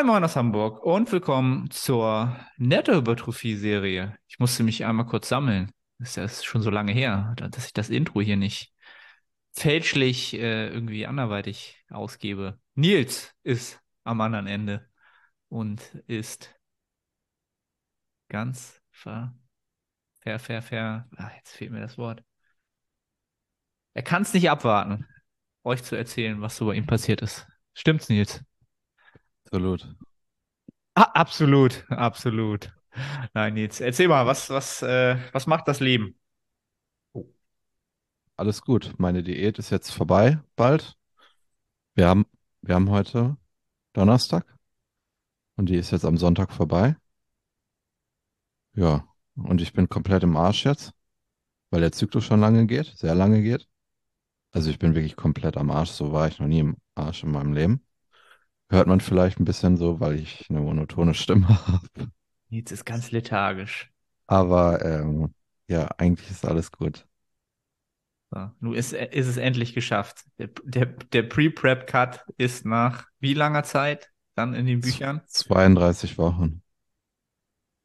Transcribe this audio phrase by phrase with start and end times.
[0.00, 4.16] Moin Moin aus Hamburg und willkommen zur Nettohypertrophie-Serie.
[4.28, 5.72] Ich musste mich einmal kurz sammeln.
[5.98, 8.72] Das ist schon so lange her, dass ich das Intro hier nicht
[9.52, 12.58] fälschlich äh, irgendwie anderweitig ausgebe.
[12.74, 14.88] Nils ist am anderen Ende
[15.50, 16.58] und ist
[18.28, 19.34] ganz ver,
[20.20, 21.10] ver, ver, ver.
[21.18, 22.24] Ach, jetzt fehlt mir das Wort.
[23.92, 25.06] Er kann es nicht abwarten,
[25.62, 27.46] euch zu erzählen, was so bei ihm passiert ist.
[27.74, 28.42] Stimmt's, Nils?
[29.50, 29.96] Absolut.
[30.94, 32.72] Ah, absolut, absolut.
[33.34, 36.16] Nein, Nils, erzähl mal, was, was, äh, was macht das Leben?
[38.36, 38.94] Alles gut.
[38.98, 40.96] Meine Diät ist jetzt vorbei, bald.
[41.94, 42.26] Wir haben,
[42.62, 43.36] wir haben heute
[43.92, 44.46] Donnerstag
[45.56, 46.96] und die ist jetzt am Sonntag vorbei.
[48.74, 49.04] Ja,
[49.34, 50.92] und ich bin komplett im Arsch jetzt,
[51.70, 53.68] weil der Zyklus schon lange geht, sehr lange geht.
[54.52, 55.90] Also ich bin wirklich komplett am Arsch.
[55.90, 57.86] So war ich noch nie im Arsch in meinem Leben.
[58.70, 62.10] Hört man vielleicht ein bisschen so, weil ich eine monotone Stimme habe.
[62.48, 63.90] Nils ist ganz lethargisch.
[64.28, 65.34] Aber ähm,
[65.66, 67.04] ja, eigentlich ist alles gut.
[68.32, 70.24] So, nun ist, ist es endlich geschafft.
[70.38, 75.20] Der, der, der Pre-Prep-Cut ist nach wie langer Zeit dann in den Büchern?
[75.26, 76.62] 32 Wochen.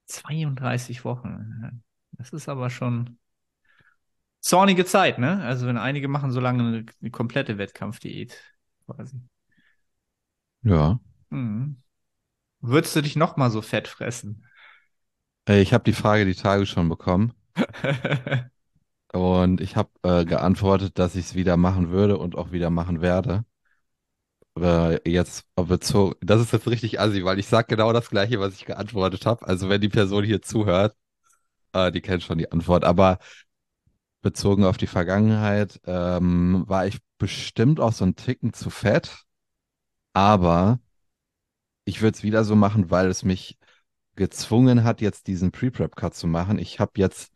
[0.05, 1.81] 32 Wochen.
[2.11, 3.17] Das ist aber schon
[4.39, 5.41] zornige Zeit, ne?
[5.43, 8.39] Also wenn einige machen so lange eine, eine komplette Wettkampfdiät
[8.85, 9.19] quasi.
[10.65, 10.99] Ja.
[11.29, 11.77] Mhm.
[12.59, 14.45] Würdest du dich noch mal so fett fressen?
[15.47, 17.33] Ich habe die Frage die Tage schon bekommen
[19.13, 23.01] und ich habe äh, geantwortet, dass ich es wieder machen würde und auch wieder machen
[23.01, 23.45] werde.
[24.55, 28.53] Aber jetzt bezogen, das ist jetzt richtig assi, weil ich sage genau das Gleiche, was
[28.55, 29.45] ich geantwortet habe.
[29.45, 30.95] Also wenn die Person hier zuhört,
[31.73, 32.85] äh, die kennt schon die Antwort.
[32.85, 33.19] Aber
[34.21, 39.24] bezogen auf die Vergangenheit ähm, war ich bestimmt auch so ein Ticken zu fett.
[40.15, 40.79] Aber
[41.85, 43.57] ich würde es wieder so machen, weil es mich
[44.15, 46.57] gezwungen hat, jetzt diesen Pre-Prep-Cut zu machen.
[46.59, 47.33] Ich habe jetzt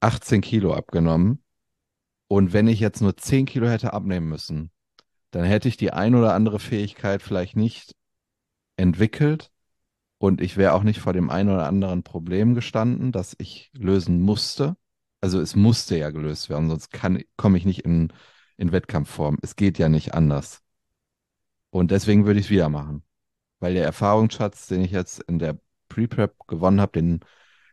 [0.00, 1.42] 18 Kilo abgenommen.
[2.28, 4.70] Und wenn ich jetzt nur 10 Kilo hätte abnehmen müssen,
[5.32, 7.94] dann hätte ich die ein oder andere Fähigkeit vielleicht nicht
[8.76, 9.52] entwickelt
[10.18, 14.20] und ich wäre auch nicht vor dem ein oder anderen Problem gestanden, das ich lösen
[14.20, 14.76] musste.
[15.20, 18.12] Also es musste ja gelöst werden, sonst komme ich nicht in,
[18.56, 19.38] in Wettkampfform.
[19.42, 20.65] Es geht ja nicht anders.
[21.76, 23.02] Und deswegen würde ich es wieder machen.
[23.60, 27.20] Weil der Erfahrungsschatz, den ich jetzt in der Pre-Prep gewonnen habe, den,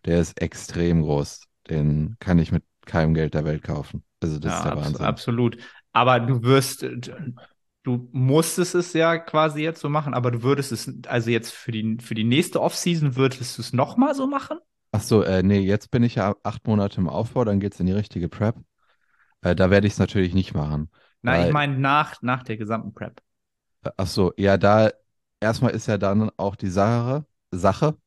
[0.06, 1.42] der ist extrem groß.
[1.70, 4.04] Den kann ich mit keinem Geld der Welt kaufen.
[4.22, 5.18] Also das Ja, ist der abs Wahnsinn.
[5.18, 5.58] absolut.
[5.94, 6.84] Aber du wirst,
[7.84, 11.72] du musstest es ja quasi jetzt so machen, aber du würdest es, also jetzt für
[11.72, 14.60] die, für die nächste Offseason würdest du es noch mal so machen?
[14.92, 17.88] Ach so, äh, nee, jetzt bin ich ja acht Monate im Aufbau, dann geht's in
[17.88, 18.56] die richtige Prep.
[19.42, 20.92] Äh, da werde ich es natürlich nicht machen.
[21.22, 23.22] Nein, ich meine nach, nach der gesamten Prep.
[23.98, 24.92] Ach so, ja, da
[25.40, 27.98] erstmal ist ja dann auch die Sache, Sache,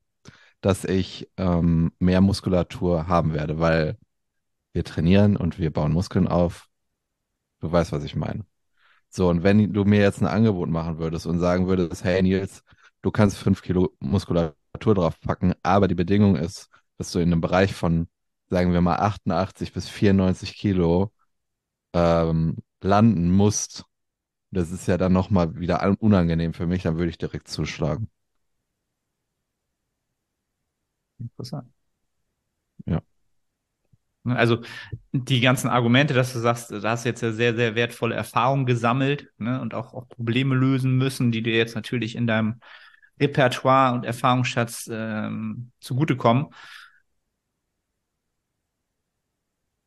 [0.61, 3.99] dass ich ähm, mehr Muskulatur haben werde, weil
[4.73, 6.69] wir trainieren und wir bauen Muskeln auf.
[7.61, 8.45] Du weißt, was ich meine.
[9.11, 12.63] So, und wenn du mir jetzt ein Angebot machen würdest und sagen würdest, hey Nils,
[13.03, 17.75] du kannst fünf Kilo Muskulatur draufpacken, aber die Bedingung ist, dass du in einem Bereich
[17.75, 18.09] von,
[18.49, 21.13] sagen wir mal, 88 bis 94 Kilo
[21.95, 23.85] ähm, landen musst,
[24.57, 28.09] das ist ja dann nochmal wieder un- unangenehm für mich, dann würde ich direkt zuschlagen.
[31.21, 31.69] Interessant.
[32.87, 33.01] Ja.
[34.25, 34.63] Ne, Also
[35.13, 38.67] die ganzen Argumente, dass du sagst, da hast du jetzt ja sehr, sehr wertvolle Erfahrungen
[38.67, 42.61] gesammelt, ne, und auch, auch Probleme lösen müssen, die dir jetzt natürlich in deinem
[43.21, 46.47] Repertoire und Erfahrungsschatz ähm, zugutekommen.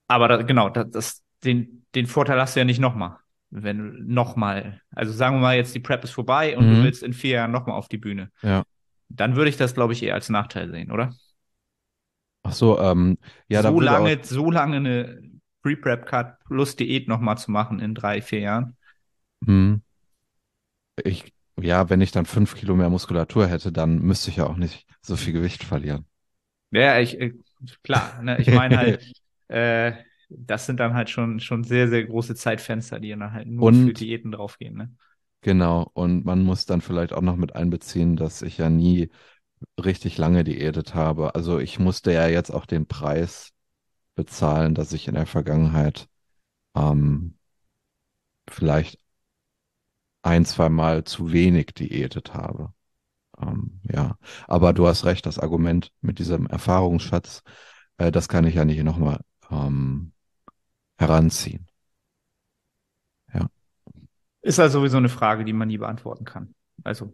[0.07, 3.17] Aber da, genau, das, den, den Vorteil hast du ja nicht nochmal.
[3.51, 6.81] Wenn du nochmal, also sagen wir mal jetzt, die Prep ist vorbei und du Mhm.
[6.81, 8.31] willst in vier Jahren nochmal auf die Bühne.
[8.41, 8.63] Ja.
[9.09, 11.15] Dann würde ich das, glaube ich, eher als Nachteil sehen, oder?
[12.43, 13.17] Ach so, ähm,
[13.47, 15.21] ja, so lange, so lange eine
[15.63, 18.77] Pre-Prep-Cut plus Diät nochmal zu machen in drei, vier Jahren.
[19.47, 19.79] hm,
[21.03, 24.55] ich, ja, wenn ich dann fünf Kilo mehr Muskulatur hätte, dann müsste ich ja auch
[24.57, 26.05] nicht so viel Gewicht verlieren.
[26.71, 27.33] Ja, ich, äh,
[27.83, 29.07] klar, ne, ich meine halt,
[29.47, 29.93] äh,
[30.29, 33.93] das sind dann halt schon, schon sehr, sehr große Zeitfenster, die dann halt nur für
[33.93, 34.95] Und Diäten draufgehen, ne?
[35.41, 39.09] Genau, und man muss dann vielleicht auch noch mit einbeziehen, dass ich ja nie
[39.83, 41.35] richtig lange diätet habe.
[41.35, 43.51] Also ich musste ja jetzt auch den Preis
[44.15, 46.09] bezahlen, dass ich in der Vergangenheit
[46.75, 47.37] ähm,
[48.49, 48.99] vielleicht
[50.21, 52.73] ein, zwei Mal zu wenig diätet habe.
[53.41, 54.17] Ähm, ja,
[54.47, 57.43] aber du hast recht, das Argument mit diesem Erfahrungsschatz,
[57.97, 59.21] äh, das kann ich ja nicht nochmal
[59.51, 60.13] ähm,
[60.99, 61.67] heranziehen.
[63.33, 63.49] Ja.
[64.41, 66.55] Ist also sowieso eine Frage, die man nie beantworten kann.
[66.83, 67.13] Also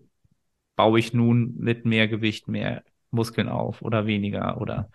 [0.75, 4.89] baue ich nun mit mehr Gewicht mehr Muskeln auf oder weniger oder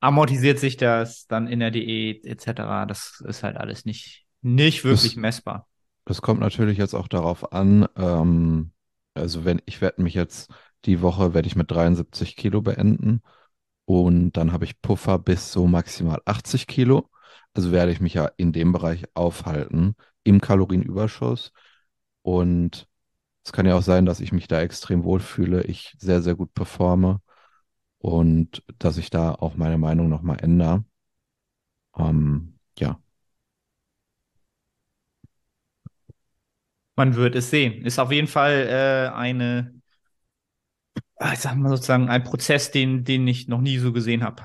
[0.00, 2.86] amortisiert sich das dann in der Diät etc.
[2.86, 5.68] Das ist halt alles nicht, nicht wirklich Das, messbar.
[6.04, 8.72] das kommt natürlich jetzt auch darauf an, ähm,
[9.14, 10.50] also wenn ich werde mich jetzt
[10.84, 13.22] die Woche werde ich mit 73 Kilo beenden
[13.86, 17.10] und dann habe ich Puffer bis so maximal 80 Kilo.
[17.54, 21.52] Also werde ich mich ja in dem Bereich aufhalten, im Kalorienüberschuss.
[22.22, 22.88] Und
[23.44, 26.54] es kann ja auch sein, dass ich mich da extrem wohlfühle, ich sehr, sehr gut
[26.54, 27.20] performe
[27.98, 30.84] und dass ich da auch meine Meinung nochmal ändere.
[31.98, 32.98] Ähm, ja,
[36.96, 37.84] Man wird es sehen.
[37.84, 39.80] Ist auf jeden Fall äh, eine,
[41.16, 44.42] ah, ich sag mal sozusagen, ein Prozess, den, den ich noch nie so gesehen habe.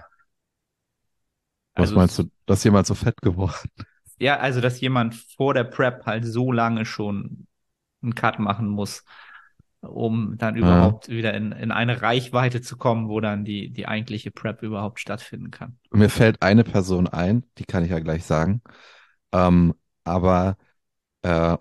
[1.76, 3.69] was Also meinst du, dass jemand so fett geworden?
[4.19, 7.48] ja, also dass jemand vor der Prep halt so lange schon
[8.01, 9.04] einen Cut machen muss,
[9.81, 10.92] um dann Ja.
[10.92, 15.00] überhaupt wieder in, in eine Reichweite zu kommen, wo dann die, die eigentliche Prep überhaupt
[15.00, 15.80] stattfinden kann.
[15.92, 18.62] Mir fällt eine Person ein, die kann ich ja gleich sagen.
[19.34, 20.57] Ähm, aber
[21.24, 21.57] äh,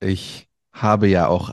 [0.00, 1.52] ich habe ja auch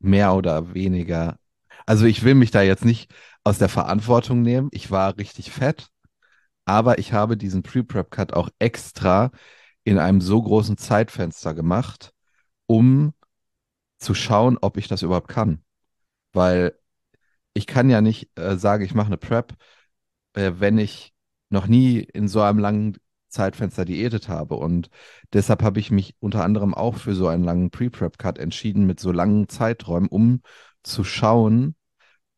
[0.00, 1.38] mehr oder weniger,
[1.86, 3.12] also ich will mich da jetzt nicht
[3.44, 4.70] aus der Verantwortung nehmen.
[4.72, 5.88] Ich war richtig fett,
[6.64, 9.30] aber ich habe diesen Pre-Prep-Cut auch extra
[9.84, 12.12] in einem so großen Zeitfenster gemacht,
[12.66, 13.14] um
[13.98, 15.64] zu schauen, ob ich das überhaupt kann.
[16.32, 16.74] Weil
[17.54, 19.54] ich kann ja nicht äh, sagen, ich mache eine Prep,
[20.34, 21.12] äh, wenn ich
[21.50, 22.98] noch nie in so einem langen
[23.28, 24.56] Zeitfenster diätet habe.
[24.56, 24.90] Und
[25.32, 29.12] deshalb habe ich mich unter anderem auch für so einen langen Pre-Prep-Cut entschieden mit so
[29.12, 30.42] langen Zeiträumen, um
[30.82, 31.76] zu schauen,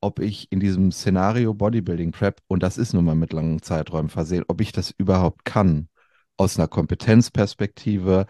[0.05, 4.11] ob ich in diesem Szenario Bodybuilding Prep, und das ist nun mal mit langen Zeiträumen
[4.11, 5.89] versehen, ob ich das überhaupt kann.
[6.37, 8.27] Aus einer Kompetenzperspektive,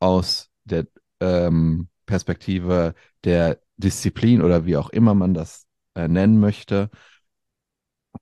[0.00, 0.86] aus der
[1.20, 6.90] ähm, Perspektive der Disziplin oder wie auch immer man das äh, nennen möchte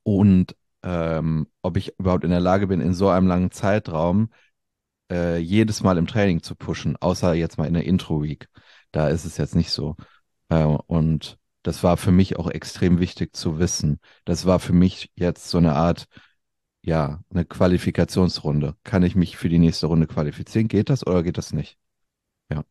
[0.02, 4.30] und ähm, ob ich überhaupt in der Lage bin, in so einem langen Zeitraum
[5.10, 8.48] äh, jedes Mal im Training zu pushen, außer jetzt mal in der Intro-Week.
[8.92, 9.96] Da ist es jetzt nicht so.
[10.48, 13.98] Äh, und das war für mich auch extrem wichtig zu wissen.
[14.24, 16.06] Das war für mich jetzt so eine Art,
[16.82, 18.76] ja, eine Qualifikationsrunde.
[18.84, 20.68] Kann ich mich für die nächste Runde qualifizieren?
[20.68, 21.78] Geht das oder geht das nicht?
[22.50, 22.64] Ja.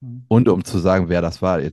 [0.00, 0.26] Mhm.
[0.28, 1.72] Und um zu sagen, wer das war, äh,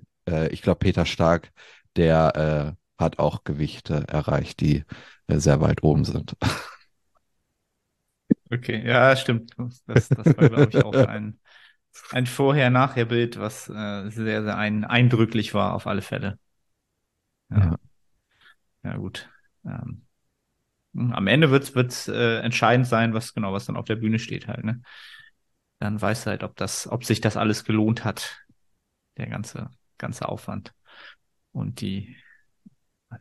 [0.49, 1.51] ich glaube, Peter Stark,
[1.97, 4.85] der äh, hat auch Gewichte erreicht, die
[5.27, 6.35] äh, sehr weit oben sind.
[8.49, 9.51] Okay, ja, stimmt.
[9.87, 11.39] Das, das war, glaube ich, auch ein,
[12.11, 16.37] ein Vorher-Nachher-Bild, was äh, sehr, sehr ein, eindrücklich war, auf alle Fälle.
[17.49, 17.69] Ja,
[18.83, 18.97] Ja.
[18.97, 19.29] gut.
[19.65, 20.05] Ähm,
[20.95, 24.47] am Ende wird's wird's äh, entscheidend sein, was genau, was dann auf der Bühne steht
[24.47, 24.81] halt, ne?
[25.79, 28.39] Dann weißt du halt, ob das, ob sich das alles gelohnt hat,
[29.17, 30.73] der ganze, ganze Aufwand.
[31.53, 32.17] Und die,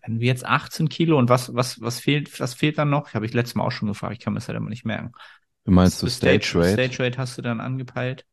[0.03, 3.15] wenn wir jetzt 18 Kilo und was, was, was fehlt, was fehlt dann noch?
[3.15, 5.13] Habe ich letztes Mal auch schon gefragt, ich kann mir das halt immer nicht merken.
[5.65, 6.85] Du meinst du für Stage Rate?
[6.85, 8.27] Stage Rate hast du dann angepeilt?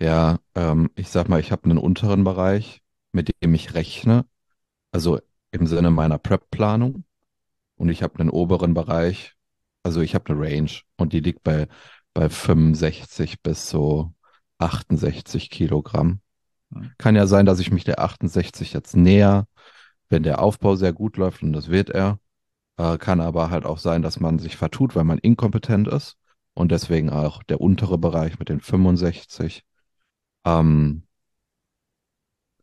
[0.00, 4.24] Ja, ähm, ich sag mal, ich habe einen unteren Bereich, mit dem ich rechne,
[4.92, 5.20] also
[5.50, 7.04] im Sinne meiner Prep-Planung.
[7.76, 9.34] Und ich habe einen oberen Bereich,
[9.82, 11.66] also ich habe eine Range und die liegt bei,
[12.14, 14.12] bei 65 bis so
[14.58, 16.20] 68 Kilogramm.
[16.72, 16.92] Hm.
[16.98, 19.46] Kann ja sein, dass ich mich der 68 jetzt näher,
[20.08, 22.18] wenn der Aufbau sehr gut läuft und das wird er.
[22.76, 26.16] Äh, kann aber halt auch sein, dass man sich vertut, weil man inkompetent ist
[26.54, 29.64] und deswegen auch der untere Bereich mit den 65.
[30.44, 31.04] Ähm,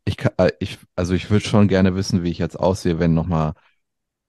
[0.08, 3.14] ich kann, äh, ich, also ich würde schon gerne wissen, wie ich jetzt aussehe, wenn
[3.14, 3.54] nochmal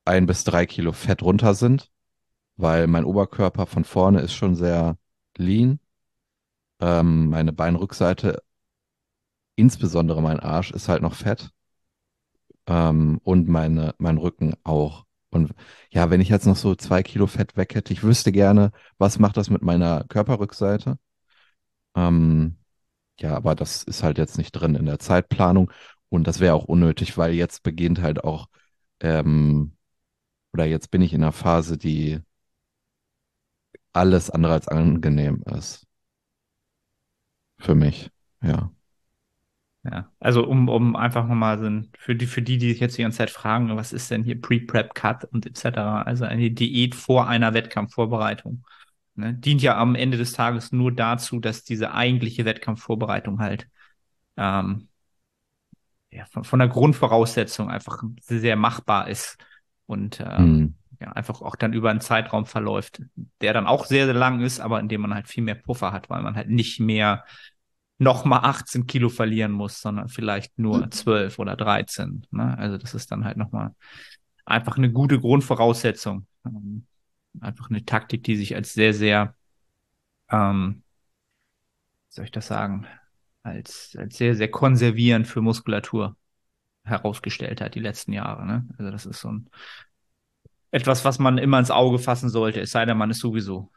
[0.06, 1.92] ein bis drei Kilo Fett runter sind,
[2.58, 4.98] weil mein Oberkörper von vorne ist schon sehr
[5.38, 5.80] lean.
[6.82, 8.42] Ähm, meine Beinrückseite,
[9.56, 11.52] insbesondere mein Arsch, ist halt noch fett.
[12.68, 15.06] Ähm, und meine, mein Rücken auch.
[15.32, 15.54] Und
[15.92, 19.20] ja, wenn ich jetzt noch so zwei Kilo Fett weg hätte, ich wüsste gerne, was
[19.20, 20.98] macht das mit meiner Körperrückseite?
[21.96, 22.58] Ähm,
[23.20, 25.72] ja, aber das ist halt jetzt nicht drin in der Zeitplanung.
[26.10, 28.48] Und das wäre auch unnötig, weil jetzt beginnt halt auch,
[29.02, 29.76] ähm,
[30.54, 32.20] oder jetzt bin ich in einer Phase, die
[33.94, 35.86] alles andere als angenehm ist.
[37.60, 38.10] Für mich,
[38.42, 38.72] ja.
[39.84, 43.02] Ja, also um, um einfach nochmal so für die, für die, die sich jetzt die
[43.04, 47.54] ganze Zeit fragen, was ist denn hier Pre-Prep-Cut und etc., also eine Diät vor einer
[47.54, 48.66] Wettkampfvorbereitung,
[49.20, 53.68] ne, dient ja am Ende des Tages nur dazu, dass diese eigentliche Wettkampfvorbereitung halt
[54.38, 54.88] ähm,
[56.12, 59.38] ja, von, von der Grundvoraussetzung einfach sehr, sehr machbar ist
[59.86, 60.76] und ähm, Hm.
[61.00, 63.02] ja, einfach auch dann über einen Zeitraum verläuft,
[63.42, 65.92] der dann auch sehr, sehr lang ist, aber in dem man halt viel mehr Puffer
[65.92, 67.26] hat, weil man halt nicht mehr
[68.00, 72.26] nochmal 18 Kilo verlieren muss, sondern vielleicht nur 12 oder 13.
[72.32, 72.58] Ne?
[72.58, 73.76] Also das ist dann halt nochmal
[74.46, 76.26] einfach eine gute Grundvoraussetzung.
[77.42, 79.36] Einfach eine Taktik, die sich als sehr, sehr,
[80.30, 80.84] ähm,
[82.10, 82.88] wie soll ich das sagen,
[83.44, 86.18] als, als sehr, sehr konservierend für Muskulatur
[86.84, 88.46] herausgestellt hat die letzten Jahre.
[88.46, 88.68] Ne?
[88.78, 89.50] Also das ist so ein
[90.72, 93.72] etwas, was man immer ins Auge fassen sollte, es sei denn, man ist sowieso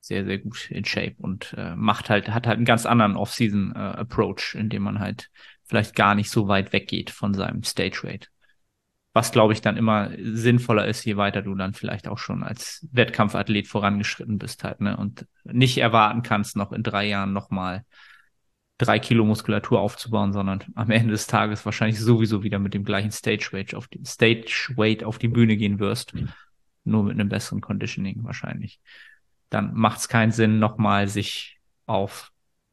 [0.00, 4.54] sehr, sehr gut in Shape und äh, macht halt, hat halt einen ganz anderen Off-Season-Approach,
[4.54, 5.30] äh, in dem man halt
[5.64, 8.28] vielleicht gar nicht so weit weggeht von seinem Stage Rate.
[9.16, 12.86] Was, glaube ich, dann immer sinnvoller ist, je weiter du dann vielleicht auch schon als
[12.92, 14.96] Wettkampfathlet vorangeschritten bist halt, ne?
[14.96, 17.84] Und nicht erwarten kannst, noch in drei Jahren nochmal
[18.78, 23.10] drei Kilo Muskulatur aufzubauen, sondern am Ende des Tages wahrscheinlich sowieso wieder mit dem gleichen
[23.10, 26.14] Stage Weight auf die, Stage Weight auf die Bühne gehen wirst.
[26.14, 26.28] Mhm.
[26.84, 28.80] Nur mit einem besseren Conditioning wahrscheinlich
[29.50, 32.32] dann macht es keinen Sinn, nochmal sich auf,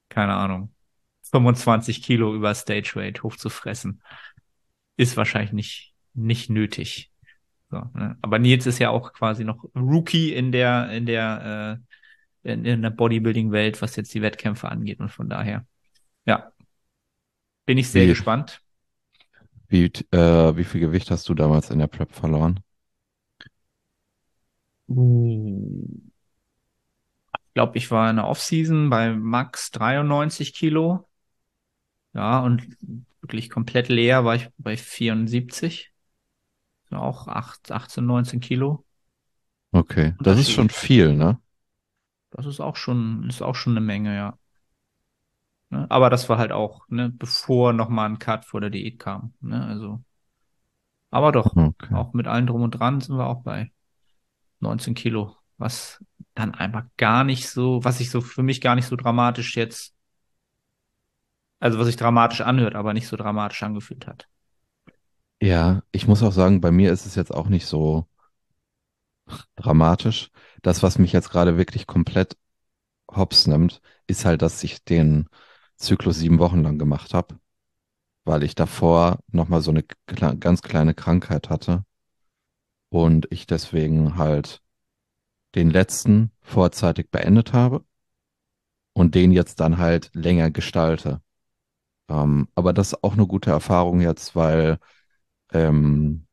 [0.09, 0.73] keine Ahnung,
[1.31, 4.01] 25 Kilo über Stage Weight hochzufressen.
[4.97, 7.11] Ist wahrscheinlich nicht, nicht nötig.
[7.69, 8.17] So, ne?
[8.21, 11.79] Aber Nils ist ja auch quasi noch Rookie in der, in der,
[12.43, 14.99] äh, in, in der Bodybuilding-Welt, was jetzt die Wettkämpfe angeht.
[14.99, 15.65] Und von daher,
[16.25, 16.51] ja,
[17.65, 18.61] bin ich sehr wie, gespannt.
[19.67, 22.59] Wie, äh, wie viel Gewicht hast du damals in der Prep verloren?
[24.87, 25.87] Uh,
[27.53, 31.07] glaube, ich war in der Offseason bei Max 93 Kilo.
[32.13, 32.67] Ja, und
[33.21, 35.92] wirklich komplett leer war ich bei 74.
[36.95, 38.85] Auch 8, 18, 19 Kilo.
[39.71, 41.39] Okay, das ist schon viel, ne?
[42.31, 44.37] Das ist auch schon, ist auch schon eine Menge, ja.
[45.69, 45.85] Ne?
[45.89, 49.33] Aber das war halt auch, ne, bevor nochmal ein Cut vor der Diät kam.
[49.41, 49.65] Ne?
[49.65, 50.03] Also,
[51.09, 51.93] aber doch, okay.
[51.93, 53.71] auch mit allem drum und dran sind wir auch bei
[54.59, 56.03] 19 Kilo was
[56.35, 59.95] dann einfach gar nicht so, was sich so für mich gar nicht so dramatisch jetzt,
[61.59, 64.27] also was sich dramatisch anhört, aber nicht so dramatisch angefühlt hat.
[65.41, 68.07] Ja, ich muss auch sagen, bei mir ist es jetzt auch nicht so
[69.55, 70.29] dramatisch.
[70.61, 72.37] Das, was mich jetzt gerade wirklich komplett
[73.11, 75.27] hops nimmt, ist halt, dass ich den
[75.77, 77.39] Zyklus sieben Wochen lang gemacht habe,
[78.25, 79.83] weil ich davor nochmal so eine
[80.39, 81.85] ganz kleine Krankheit hatte
[82.89, 84.61] und ich deswegen halt
[85.55, 87.85] den letzten vorzeitig beendet habe
[88.93, 91.21] und den jetzt dann halt länger gestalte.
[92.09, 94.79] Ähm, aber das ist auch eine gute Erfahrung jetzt, weil
[95.53, 96.25] ähm,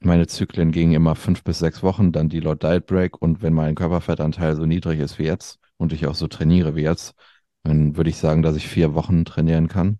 [0.00, 3.54] meine Zyklen gingen immer fünf bis sechs Wochen, dann die Lord Diet Break und wenn
[3.54, 7.14] mein Körperfettanteil so niedrig ist wie jetzt und ich auch so trainiere wie jetzt,
[7.62, 9.98] dann würde ich sagen, dass ich vier Wochen trainieren kann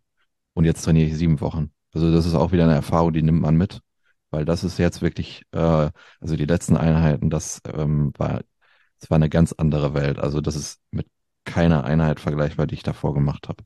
[0.54, 1.72] und jetzt trainiere ich sieben Wochen.
[1.94, 3.80] Also das ist auch wieder eine Erfahrung, die nimmt man mit
[4.30, 5.58] weil das ist jetzt wirklich, äh,
[6.20, 8.42] also die letzten Einheiten, das ähm, war,
[9.00, 10.18] das war eine ganz andere Welt.
[10.18, 11.06] Also das ist mit
[11.44, 13.64] keiner Einheit vergleichbar, die ich davor gemacht habe.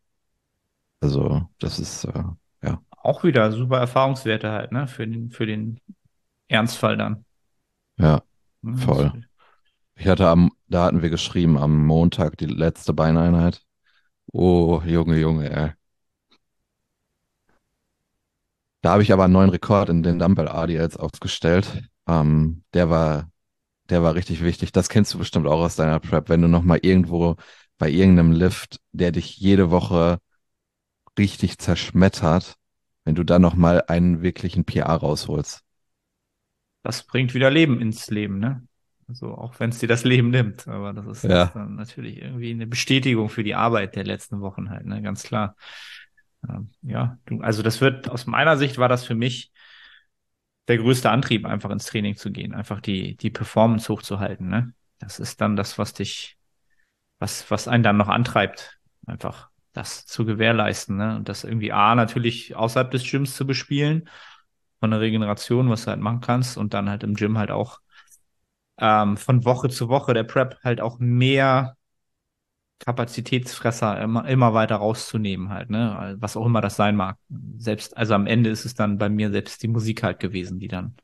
[1.00, 2.22] Also das ist, äh,
[2.62, 2.82] ja.
[3.06, 5.78] Auch wieder super Erfahrungswerte halt, ne, für den, für den
[6.48, 7.24] Ernstfall dann.
[7.98, 8.22] Ja,
[8.78, 9.22] voll.
[9.94, 13.62] Ich hatte am, da hatten wir geschrieben, am Montag die letzte Beineinheit.
[14.32, 15.72] Oh, Junge, Junge, ey.
[18.82, 21.84] Da habe ich aber einen neuen Rekord in den Dumbbell ADLs aufgestellt.
[22.08, 23.30] Ähm, der war,
[23.88, 24.72] der war richtig wichtig.
[24.72, 27.36] Das kennst du bestimmt auch aus deiner Prep, wenn du nochmal irgendwo
[27.78, 30.18] bei irgendeinem Lift, der dich jede Woche
[31.16, 32.56] richtig zerschmettert,
[33.06, 35.62] wenn du dann nochmal einen wirklichen PA rausholst.
[36.82, 38.66] Das bringt wieder Leben ins Leben, ne?
[39.08, 40.66] Also auch wenn es dir das Leben nimmt.
[40.66, 41.46] Aber das ist, ja.
[41.54, 45.02] dann natürlich irgendwie eine Bestätigung für die Arbeit der letzten Wochen halt, ne?
[45.02, 45.54] Ganz klar.
[46.48, 49.52] Ähm, ja, du, also das wird aus meiner Sicht war das für mich
[50.66, 54.48] der größte Antrieb, einfach ins Training zu gehen, einfach die, die Performance hochzuhalten.
[54.48, 54.74] Ne?
[54.98, 56.36] Das ist dann das, was dich,
[57.20, 60.96] was, was einen dann noch antreibt, einfach das zu gewährleisten.
[60.96, 61.16] Ne?
[61.16, 64.08] Und das irgendwie A, natürlich außerhalb des Gyms zu bespielen,
[64.80, 67.80] von der Regeneration, was du halt machen kannst, und dann halt im Gym halt auch
[68.78, 71.76] ähm, von Woche zu Woche der Prep halt auch mehr
[72.78, 76.16] Kapazitätsfresser immer, immer weiter rauszunehmen halt, ne?
[76.20, 77.16] Was auch immer das sein mag.
[77.56, 80.68] Selbst, also am Ende ist es dann bei mir selbst die Musik halt gewesen, die
[80.68, 80.94] dann,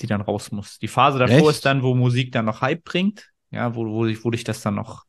[0.00, 0.78] die dann raus muss.
[0.78, 1.50] Die Phase davor Echt?
[1.50, 4.74] ist dann, wo Musik dann noch Hype bringt, ja, wo, wo, wo dich das dann
[4.74, 5.06] noch,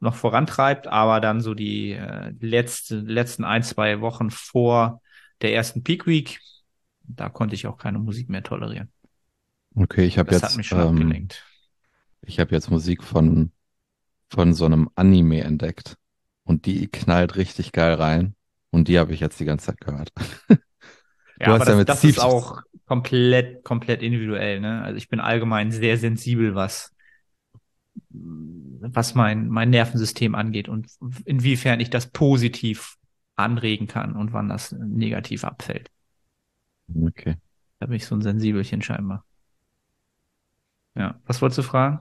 [0.00, 5.00] noch vorantreibt, aber dann so die äh, letzte, letzten ein, zwei Wochen vor
[5.40, 6.40] der ersten Peak Week,
[7.02, 8.92] da konnte ich auch keine Musik mehr tolerieren.
[9.74, 10.42] Okay, ich habe jetzt.
[10.42, 11.44] Das hat mich schon ähm, abgelenkt.
[12.22, 13.52] Ich habe jetzt Musik von
[14.28, 15.96] von so einem Anime entdeckt.
[16.44, 18.34] Und die knallt richtig geil rein.
[18.70, 20.12] Und die habe ich jetzt die ganze Zeit gehört.
[21.40, 24.60] ja, aber das, das ist auch komplett, komplett individuell.
[24.60, 24.82] Ne?
[24.82, 26.94] Also ich bin allgemein sehr sensibel, was
[28.10, 30.88] was mein, mein Nervensystem angeht und
[31.24, 32.96] inwiefern ich das positiv
[33.36, 35.90] anregen kann und wann das negativ abfällt.
[37.06, 37.36] Okay.
[37.78, 39.24] Da bin ich so ein Sensibelchen scheinbar.
[40.94, 42.00] Ja, was wolltest du fragen?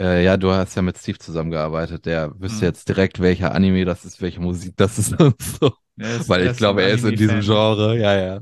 [0.00, 2.04] Äh, ja, du hast ja mit Steve zusammengearbeitet.
[2.06, 2.68] Der wüsste Mhm.
[2.68, 5.72] jetzt direkt, welcher Anime das ist, welche Musik das ist und so.
[5.96, 7.40] Er ist- Weil ich glaube, er ist in diesem.
[7.40, 7.96] Genre.
[7.98, 8.40] Ja, ja.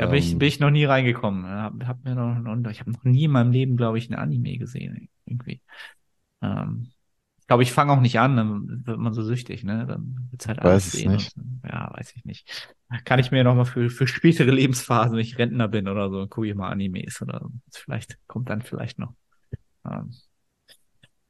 [0.00, 0.38] Ja, bin ich, Ähm.
[0.38, 1.46] bin ich noch nie reingekommen.
[1.46, 4.14] Hab, hab mir noch, noch, ich habe noch nie in meinem Leben, glaube ich, ein
[4.14, 5.10] Anime gesehen.
[5.26, 5.60] Irgendwie.
[6.42, 6.90] Ähm,
[7.40, 9.86] ich glaube, ich fange auch nicht an, dann wird man so süchtig, ne?
[9.86, 11.12] Dann wird's halt alles es sehen.
[11.12, 11.36] nicht.
[11.36, 12.74] Und, ja, weiß ich nicht.
[13.04, 16.26] Kann ich mir noch mal für, für spätere Lebensphasen, wenn ich Rentner bin oder so,
[16.28, 17.50] gucke ich mal Animes oder so.
[17.72, 19.14] Vielleicht kommt dann vielleicht noch.
[19.86, 20.12] Ähm,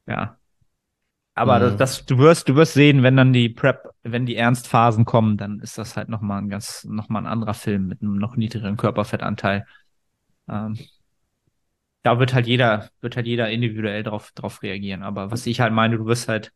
[0.07, 0.40] ja.
[1.41, 1.59] Aber Mhm.
[1.59, 5.37] das, das, du wirst, du wirst sehen, wenn dann die Prep, wenn die Ernstphasen kommen,
[5.37, 8.17] dann ist das halt noch mal ein ganz, noch mal ein anderer Film mit einem
[8.17, 9.65] noch niedrigeren Körperfettanteil.
[10.49, 10.77] Ähm,
[12.03, 15.03] da wird halt jeder, wird halt jeder individuell drauf, drauf reagieren.
[15.03, 16.51] Aber was ich halt meine, du wirst halt,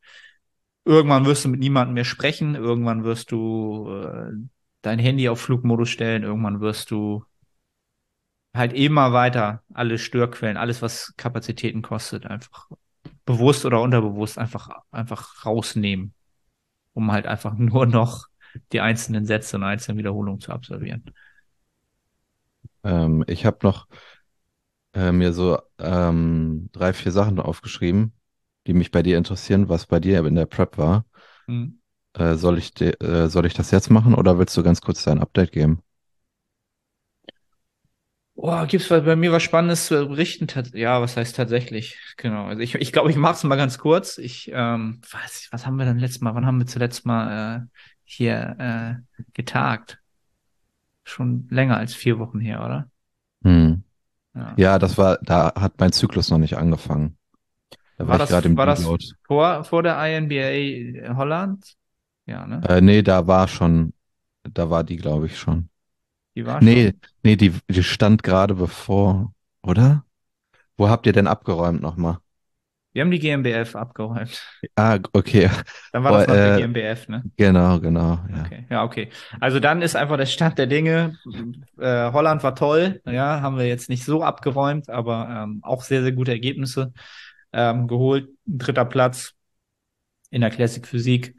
[0.86, 4.32] irgendwann wirst du mit niemandem mehr sprechen, irgendwann wirst du äh,
[4.84, 7.26] dein Handy auf Flugmodus stellen, irgendwann wirst du
[8.56, 12.70] halt immer weiter alle Störquellen, alles, was Kapazitäten kostet, einfach
[13.26, 16.14] bewusst oder unterbewusst einfach, einfach rausnehmen,
[16.94, 18.28] um halt einfach nur noch
[18.72, 21.04] die einzelnen Sätze und einzelnen Wiederholungen zu absolvieren.
[22.84, 23.88] Ähm, ich habe noch
[24.94, 28.14] äh, mir so ähm, drei, vier Sachen aufgeschrieben,
[28.68, 31.06] die mich bei dir interessieren, was bei dir in der Prep war.
[31.48, 31.80] Hm.
[32.14, 35.20] Äh, soll ich, äh, soll ich das jetzt machen oder willst du ganz kurz dein
[35.20, 35.82] Update geben?
[38.46, 40.46] Boah, gibt's bei bei mir was Spannendes zu berichten?
[40.76, 41.98] Ja, was heißt tatsächlich?
[42.16, 42.46] Genau.
[42.46, 44.20] Also ich, ich glaube, ich mache es mal ganz kurz.
[44.20, 46.36] Ich, ähm, was, was haben wir denn letztes Mal?
[46.36, 49.98] Wann haben wir zuletzt mal äh, hier äh, getagt?
[51.04, 52.90] Schon länger als vier Wochen her, oder?
[53.44, 53.84] Hm.
[54.36, 54.54] Ja.
[54.58, 57.18] Ja, das war, da hat mein Zyklus noch nicht angefangen.
[57.98, 58.86] Da War war ich das- gerade im war das-.
[59.26, 61.74] Vor, vor der INBA Holland?
[62.28, 62.62] Ja, ne?
[62.68, 63.94] Äh, nee, da war schon,
[64.44, 65.70] da war die, glaube ich, schon.
[66.36, 67.02] Die war Nee, schon.
[67.24, 70.06] nee, die, die stand gerade bevor, oder?
[70.78, 72.20] Wo habt ihr denn abgeräumt nochmal?
[72.94, 74.42] Wir haben die GmbF abgeräumt.
[74.78, 75.50] Ah, okay,
[75.92, 77.28] Dann war das noch der äh, GmbF, ne?
[77.38, 78.52] genau, genau, ja.
[78.52, 79.10] Okay, ja, okay.
[79.40, 81.18] Also dann ist einfach der Stand der Dinge.
[81.78, 86.02] Äh, Holland war toll, ja, haben wir jetzt nicht so abgeräumt, aber ähm, auch sehr,
[86.04, 86.92] sehr gute Ergebnisse
[87.54, 88.30] ähm, geholt.
[88.46, 89.34] Dritter Platz
[90.32, 91.36] in der Classic Physik.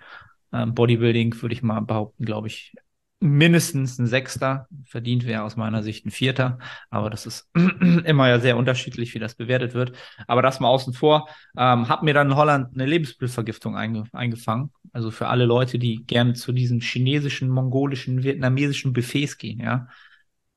[0.52, 2.74] Ähm, Bodybuilding würde ich mal behaupten, glaube ich,
[3.20, 4.68] mindestens ein Sechster.
[4.84, 6.58] Verdient wäre aus meiner Sicht ein Vierter,
[6.90, 7.48] aber das ist
[8.04, 9.92] immer ja sehr unterschiedlich, wie das bewertet wird.
[10.26, 11.28] Aber das mal außen vor.
[11.56, 14.70] Ähm, hab mir dann in Holland eine Lebensmittelvergiftung einge eingefangen.
[14.92, 19.88] Also für alle Leute, die gerne zu diesen chinesischen, mongolischen, vietnamesischen Buffets gehen, ja.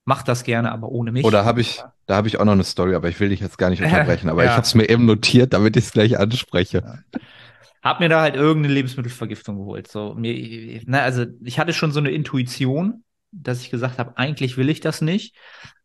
[0.05, 1.23] Macht das gerne, aber ohne mich.
[1.23, 3.59] Oder habe ich, da habe ich auch noch eine Story, aber ich will dich jetzt
[3.59, 4.49] gar nicht unterbrechen, aber Ja.
[4.51, 7.03] ich habe es mir eben notiert, damit ich es gleich anspreche.
[7.81, 9.87] Hab mir da halt irgendeine Lebensmittelvergiftung geholt.
[9.87, 14.57] So, mir, na, also ich hatte schon so eine Intuition, dass ich gesagt habe, eigentlich
[14.57, 15.35] will ich das nicht.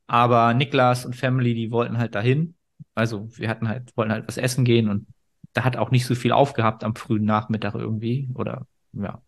[0.06, 2.56] Aber Niklas und Family, die wollten halt dahin.
[2.94, 5.06] Also wir hatten halt, wollten halt was essen gehen und
[5.52, 8.28] da hat auch nicht so viel aufgehabt am frühen Nachmittag irgendwie.
[8.34, 9.22] Oder ja.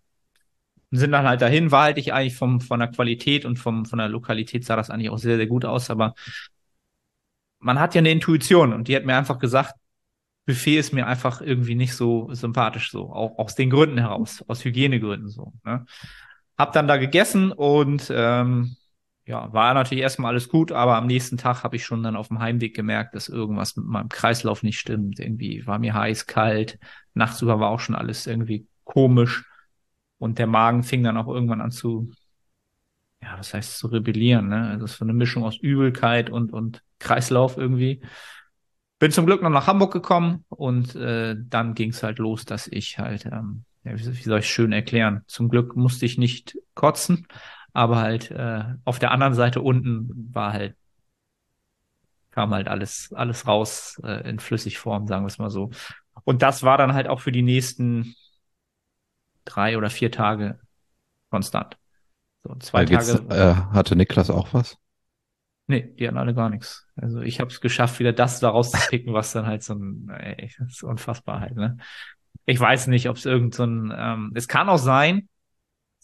[0.91, 3.87] Und sind dann halt dahin, war halt ich eigentlich vom, von der Qualität und vom,
[3.87, 6.15] von der Lokalität sah das eigentlich auch sehr, sehr gut aus, aber
[7.59, 9.75] man hat ja eine Intuition und die hat mir einfach gesagt,
[10.47, 14.65] Buffet ist mir einfach irgendwie nicht so sympathisch so, auch aus den Gründen heraus, aus
[14.65, 15.53] Hygienegründen so.
[15.65, 15.85] Ne?
[16.57, 18.77] Hab dann da gegessen und ähm,
[19.27, 22.29] ja, war natürlich erstmal alles gut, aber am nächsten Tag habe ich schon dann auf
[22.29, 25.19] dem Heimweg gemerkt, dass irgendwas mit meinem Kreislauf nicht stimmt.
[25.19, 26.79] Irgendwie war mir heiß, kalt,
[27.13, 29.45] nachts über war auch schon alles irgendwie komisch
[30.19, 32.13] und der Magen fing dann auch irgendwann an zu,
[33.21, 34.69] ja, was heißt zu rebellieren, ne?
[34.69, 38.03] Also es ist so eine Mischung aus Übelkeit und, und Kreislauf irgendwie.
[38.99, 42.67] Bin zum Glück noch nach Hamburg gekommen und äh, dann ging es halt los, dass
[42.67, 45.23] ich halt, ähm, ja, wie, soll ich schön erklären?
[45.27, 47.27] Zum Glück musste ich nicht kotzen,
[47.73, 50.77] aber halt äh, auf der anderen Seite unten war halt,
[52.31, 55.71] kam halt alles, alles raus äh, in Flüssigform, sagen wir es mal so.
[56.25, 58.15] Und das war dann halt auch für die nächsten
[59.45, 60.59] drei oder vier Tage
[61.31, 61.77] konstant.
[62.45, 63.27] So, zwei Tage.
[63.29, 64.79] äh, hatte Niklas auch was?
[65.69, 66.87] Nee, die hatten alle gar nichts.
[66.95, 70.51] Also ich habe es geschafft, wieder das da rauszupicken, was dann halt so ein, ey,
[70.59, 71.79] das ist unfassbar halt, ne?
[72.45, 75.29] Ich weiß nicht, ob es irgend so ein, ähm, es kann auch sein,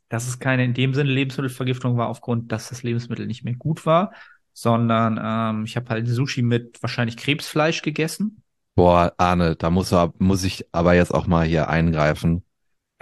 [0.08, 3.86] dass es keine in dem Sinne Lebensmittelvergiftung war, aufgrund, dass das Lebensmittel nicht mehr gut
[3.86, 4.12] war,
[4.52, 8.42] sondern ähm, ich habe halt Sushi mit wahrscheinlich Krebsfleisch gegessen.
[8.74, 12.42] Boah, Arne, da muss, muss ich aber jetzt auch mal hier eingreifen.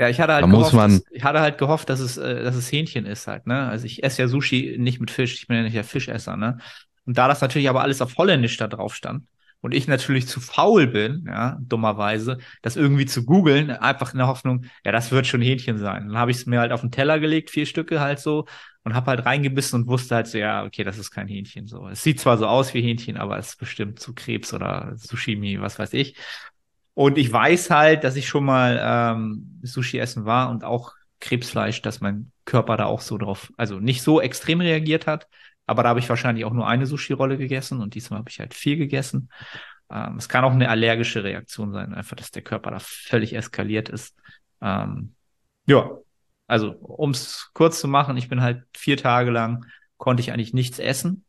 [0.01, 2.57] Ja, ich hatte halt Da gehofft, dass, ich hatte halt gehofft, dass es, äh, dass
[2.57, 3.69] es Hähnchen ist halt, ne?
[3.69, 6.59] Also ich esse ja Sushi nicht mit Fisch, ich bin ja nicht der Fischesser, ne?
[7.05, 9.25] Und da das natürlich aber alles auf Holländisch da drauf stand,
[9.61, 14.27] Und ich natürlich zu faul bin, ja, dummerweise, das irgendwie zu googeln, einfach in der
[14.29, 16.09] Hoffnung, ja, das wird schon Hähnchen sein.
[16.09, 18.47] Dann habe ich es mir halt auf den Teller gelegt, vier Stücke halt so,
[18.85, 21.89] und habe halt reingebissen und wusste halt so, ja, okay, das ist kein Hähnchen so.
[21.89, 25.61] Es sieht zwar so aus wie Hähnchen, aber es ist bestimmt zu Krebs oder Sushimi,
[25.61, 26.17] was weiß ich.
[26.95, 31.83] Und ich weiß halt, dass ich schon mal ähm, Sushi essen war und auch Krebsfleisch,
[31.83, 35.29] dass mein Körper da auch so drauf, also nicht so extrem reagiert hat,
[35.67, 38.55] aber da habe ich wahrscheinlich auch nur eine Sushi-Rolle gegessen und diesmal habe ich halt
[38.55, 39.31] viel gegessen.
[39.91, 43.89] Ähm, es kann auch eine allergische Reaktion sein, einfach, dass der Körper da völlig eskaliert
[43.89, 44.17] ist.
[44.61, 45.15] Ähm,
[45.67, 45.91] ja,
[46.47, 50.55] also um es kurz zu machen, ich bin halt vier Tage lang, konnte ich eigentlich
[50.55, 51.25] nichts essen,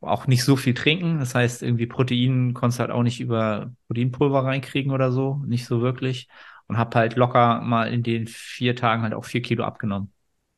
[0.00, 1.18] auch nicht so viel trinken.
[1.18, 5.66] Das heißt, irgendwie Protein konntest du halt auch nicht über Proteinpulver reinkriegen oder so, nicht
[5.66, 6.28] so wirklich.
[6.66, 10.12] Und habe halt locker mal in den vier Tagen halt auch vier Kilo abgenommen.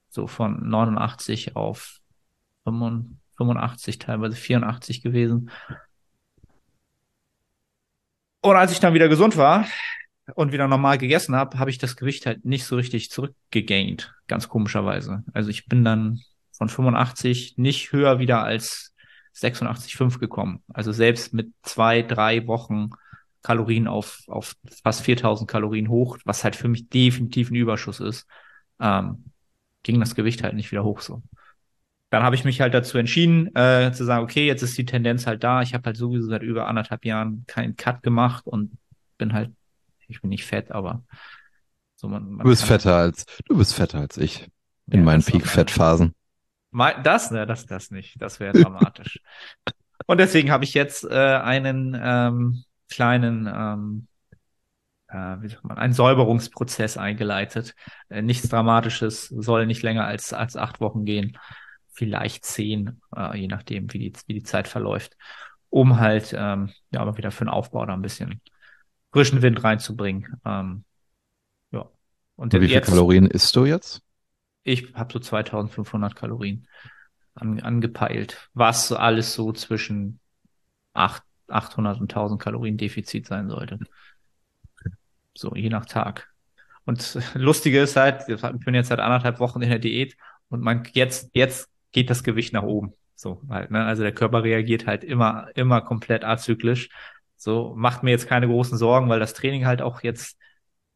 [0.08, 2.00] So von 89 auf
[2.64, 5.50] 85, teilweise 84 gewesen.
[8.42, 9.66] Und als ich dann wieder gesund war
[10.34, 14.48] und wieder normal gegessen habe, habe ich das Gewicht halt nicht so richtig zurückgegaint, ganz
[14.48, 15.24] komischerweise.
[15.32, 18.91] Also ich bin dann von 85 nicht höher wieder als
[19.34, 20.62] 86,5 gekommen.
[20.72, 22.90] Also selbst mit zwei, drei Wochen
[23.42, 28.26] Kalorien auf, auf fast 4000 Kalorien hoch, was halt für mich definitiv ein Überschuss ist,
[28.80, 29.24] ähm,
[29.82, 31.22] ging das Gewicht halt nicht wieder hoch so
[32.12, 35.26] dann habe ich mich halt dazu entschieden, äh, zu sagen, okay, jetzt ist die Tendenz
[35.26, 35.62] halt da.
[35.62, 38.76] Ich habe halt sowieso seit über anderthalb Jahren keinen Cut gemacht und
[39.16, 39.50] bin halt,
[40.08, 41.02] ich bin nicht fett, aber
[41.96, 44.46] so man, man Du bist fetter halt, als du bist fetter als ich
[44.90, 46.14] in ja, meinen Peak-Fett-Phasen.
[46.72, 48.20] Das, ne, das, das nicht.
[48.20, 49.20] Das wäre dramatisch.
[50.06, 54.08] und deswegen habe ich jetzt äh, einen ähm, kleinen ähm,
[55.08, 57.74] äh, wie sagt man, einen Säuberungsprozess eingeleitet.
[58.08, 61.36] Äh, nichts Dramatisches, soll nicht länger als, als acht Wochen gehen
[61.92, 65.16] vielleicht zehn, äh, je nachdem, wie die, wie die Zeit verläuft,
[65.68, 68.40] um halt ähm, ja aber wieder für den Aufbau da ein bisschen
[69.12, 70.40] frischen Wind reinzubringen.
[70.44, 70.84] Ähm,
[71.70, 71.80] ja.
[72.36, 74.02] Und, Und wie viele Kalorien isst du jetzt?
[74.64, 76.66] Ich habe so 2500 Kalorien
[77.34, 80.20] an, angepeilt, was alles so zwischen
[80.94, 83.78] 8, 800 und 1000 Kalorien Defizit sein sollte.
[85.36, 86.32] So, je nach Tag.
[86.84, 90.16] Und lustige ist halt, ich bin jetzt seit anderthalb Wochen in der Diät
[90.48, 92.94] und man jetzt, jetzt geht das Gewicht nach oben.
[93.14, 93.84] So halt, ne?
[93.84, 96.88] Also der Körper reagiert halt immer, immer komplett azyklisch.
[97.36, 100.38] So macht mir jetzt keine großen Sorgen, weil das Training halt auch jetzt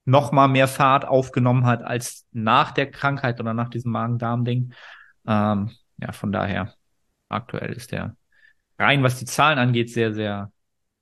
[0.06, 4.72] noch mal mehr Fahrt aufgenommen hat als nach der Krankheit oder nach diesem Magen-Darm-Ding.
[5.26, 6.72] Ähm, ja, von daher
[7.28, 8.16] aktuell ist der
[8.78, 10.52] rein, was die Zahlen angeht, sehr, sehr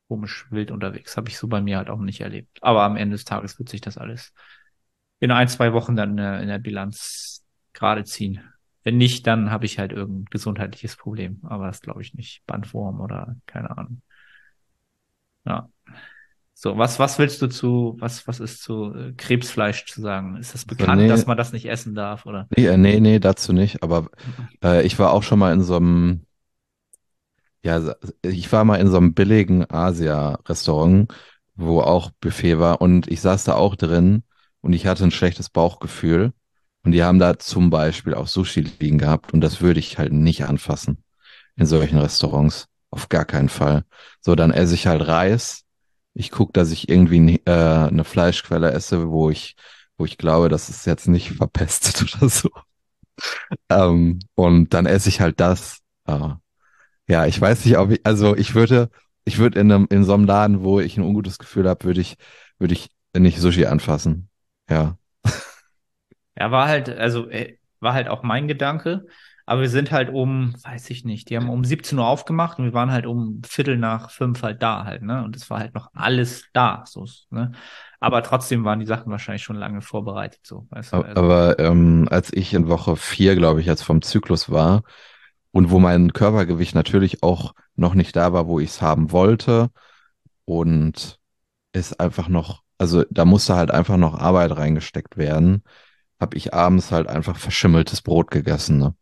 [0.09, 1.17] komisch wild unterwegs.
[1.17, 2.59] Habe ich so bei mir halt auch nicht erlebt.
[2.62, 4.33] Aber am Ende des Tages wird sich das alles
[5.21, 8.43] in ein, zwei Wochen dann äh, in der Bilanz gerade ziehen.
[8.85, 11.40] Wenn nicht, dann habe ich halt irgendein gesundheitliches Problem.
[11.45, 12.45] Aber das glaube ich nicht.
[12.47, 14.03] Bandwurm oder keine Ahnung.
[15.45, 15.69] Ja.
[16.57, 20.37] So, was, was willst du zu, was, was ist zu äh, Krebsfleisch zu sagen?
[20.37, 22.47] Ist das bekannt, nee, dass man das nicht essen darf, oder?
[22.57, 23.83] Nee, äh, nee, nee, dazu nicht.
[23.83, 24.09] Aber
[24.62, 26.27] äh, ich war auch schon mal in so einem,
[27.64, 31.12] ja, ich war mal in so einem billigen Asia-Restaurant,
[31.57, 34.23] wo auch Buffet war und ich saß da auch drin
[34.61, 36.33] und ich hatte ein schlechtes Bauchgefühl.
[36.85, 40.12] Und die haben da zum Beispiel auch Sushi liegen gehabt und das würde ich halt
[40.12, 41.03] nicht anfassen
[41.57, 42.69] in solchen Restaurants.
[42.90, 43.85] Auf gar keinen Fall.
[44.21, 45.63] So, dann esse ich halt Reis.
[46.14, 49.57] Ich gucke, dass ich irgendwie äh, eine Fleischquelle esse, wo ich,
[49.98, 52.50] wo ich glaube, das ist jetzt nicht verpestet oder so.
[53.70, 55.81] ähm, und dann esse ich halt das.
[56.07, 56.31] Äh,
[57.09, 58.90] ja, ich weiß nicht, ob ich, also ich würde,
[59.24, 62.00] ich würde in einem, in so einem Laden, wo ich ein ungutes Gefühl habe, würde
[62.00, 62.16] ich,
[62.59, 64.31] würde ich nicht Sushi anfassen.
[64.70, 64.98] Ja.
[66.37, 69.07] Ja, war halt, also äh, war halt auch mein Gedanke.
[69.46, 72.64] Aber wir sind halt um, weiß ich nicht, die haben um 17 Uhr aufgemacht und
[72.64, 75.22] wir waren halt um Viertel nach fünf halt da halt, ne?
[75.22, 77.52] Und es war halt noch alles da, so, ne?
[78.00, 80.66] Aber trotzdem waren die Sachen wahrscheinlich schon lange vorbereitet, so.
[80.70, 80.96] Weißt du?
[80.96, 84.83] also, aber ähm, als ich in Woche vier, glaube ich, jetzt vom Zyklus war
[85.50, 89.70] und wo mein Körpergewicht natürlich auch noch nicht da war, wo ich es haben wollte
[90.46, 91.18] und
[91.72, 95.62] es einfach noch, also da musste halt einfach noch Arbeit reingesteckt werden
[96.20, 98.78] habe ich abends halt einfach verschimmeltes Brot gegessen.
[98.78, 98.94] Ne?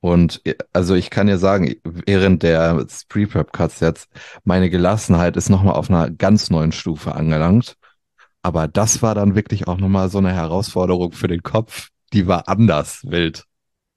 [0.00, 4.08] Und also ich kann dir sagen, während der Pre-Prep-Cuts jetzt,
[4.44, 7.76] meine Gelassenheit ist nochmal auf einer ganz neuen Stufe angelangt.
[8.42, 11.88] Aber das war dann wirklich auch nochmal so eine Herausforderung für den Kopf.
[12.12, 13.44] Die war anders wild.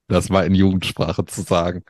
[0.08, 1.84] Das mal in Jugendsprache zu sagen.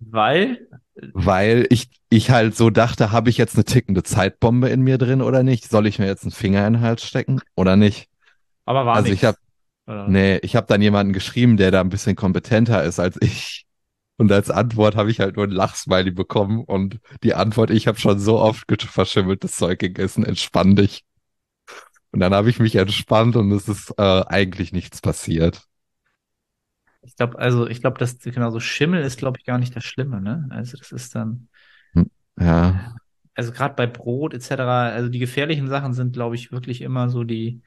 [0.00, 0.68] Weil?
[1.12, 5.22] Weil ich, ich halt so dachte, habe ich jetzt eine tickende Zeitbombe in mir drin
[5.22, 5.68] oder nicht?
[5.68, 8.08] Soll ich mir jetzt einen Finger in den Hals stecken oder nicht?
[8.64, 9.20] Aber war Also nix.
[9.20, 9.38] ich habe
[10.06, 13.66] nee, ich habe dann jemanden geschrieben, der da ein bisschen kompetenter ist als ich.
[14.18, 17.98] Und als Antwort habe ich halt nur ein Lachsmiley bekommen und die Antwort, ich habe
[17.98, 21.04] schon so oft verschimmeltes Zeug gegessen, entspann dich.
[22.10, 25.62] Und dann habe ich mich entspannt und es ist äh, eigentlich nichts passiert.
[27.02, 29.84] Ich glaube, also ich glaube, dass genau so Schimmel ist, glaube ich, gar nicht das
[29.84, 30.48] Schlimme, ne?
[30.50, 31.48] Also das ist dann.
[31.92, 32.94] Hm, ja.
[33.34, 37.22] Also gerade bei Brot etc., also die gefährlichen Sachen sind, glaube ich, wirklich immer so
[37.22, 37.62] die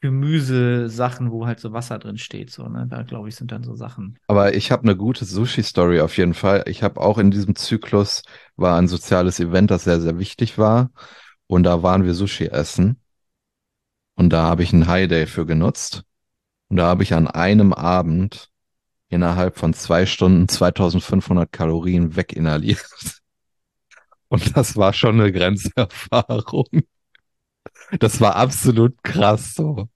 [0.00, 2.86] Gemüsesachen, wo halt so Wasser drin steht, so, ne?
[2.88, 4.18] Da glaube ich, sind dann so Sachen.
[4.28, 6.62] Aber ich habe eine gute Sushi-Story auf jeden Fall.
[6.66, 8.22] Ich habe auch in diesem Zyklus
[8.56, 10.90] war ein soziales Event, das sehr, sehr wichtig war.
[11.48, 13.00] Und da waren wir Sushi essen.
[14.14, 16.04] Und da habe ich einen High Day für genutzt.
[16.68, 18.50] Und da habe ich an einem Abend
[19.08, 22.86] innerhalb von zwei Stunden 2500 Kalorien weginhaliert.
[24.28, 26.66] Und das war schon eine Grenzerfahrung.
[27.98, 29.88] Das war absolut krass so.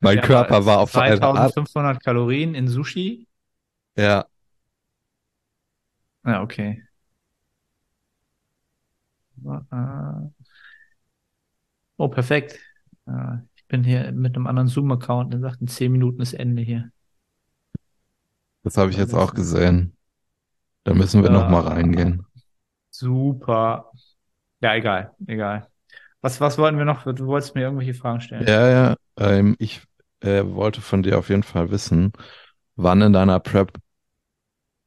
[0.00, 3.26] Mein ja, Körper war auf 2500 Kalorien in Sushi.
[3.96, 4.26] Ja.
[6.24, 6.82] Ja, okay.
[9.44, 10.28] Äh,
[11.96, 12.58] oh, perfekt.
[13.06, 13.38] Äh,
[13.72, 16.92] bin hier mit einem anderen Zoom-Account, der sagt, in zehn Minuten ist Ende hier.
[18.62, 19.96] Das habe ich jetzt auch gesehen.
[20.84, 22.26] Da müssen wir ja, noch mal reingehen.
[22.90, 23.90] Super.
[24.60, 25.71] Ja, egal, egal.
[26.22, 27.04] Was, was wollten wir noch?
[27.04, 28.46] Du wolltest mir irgendwelche Fragen stellen.
[28.46, 28.96] Ja, ja.
[29.18, 29.82] Ähm, ich
[30.20, 32.12] äh, wollte von dir auf jeden Fall wissen,
[32.76, 33.72] wann in deiner Prep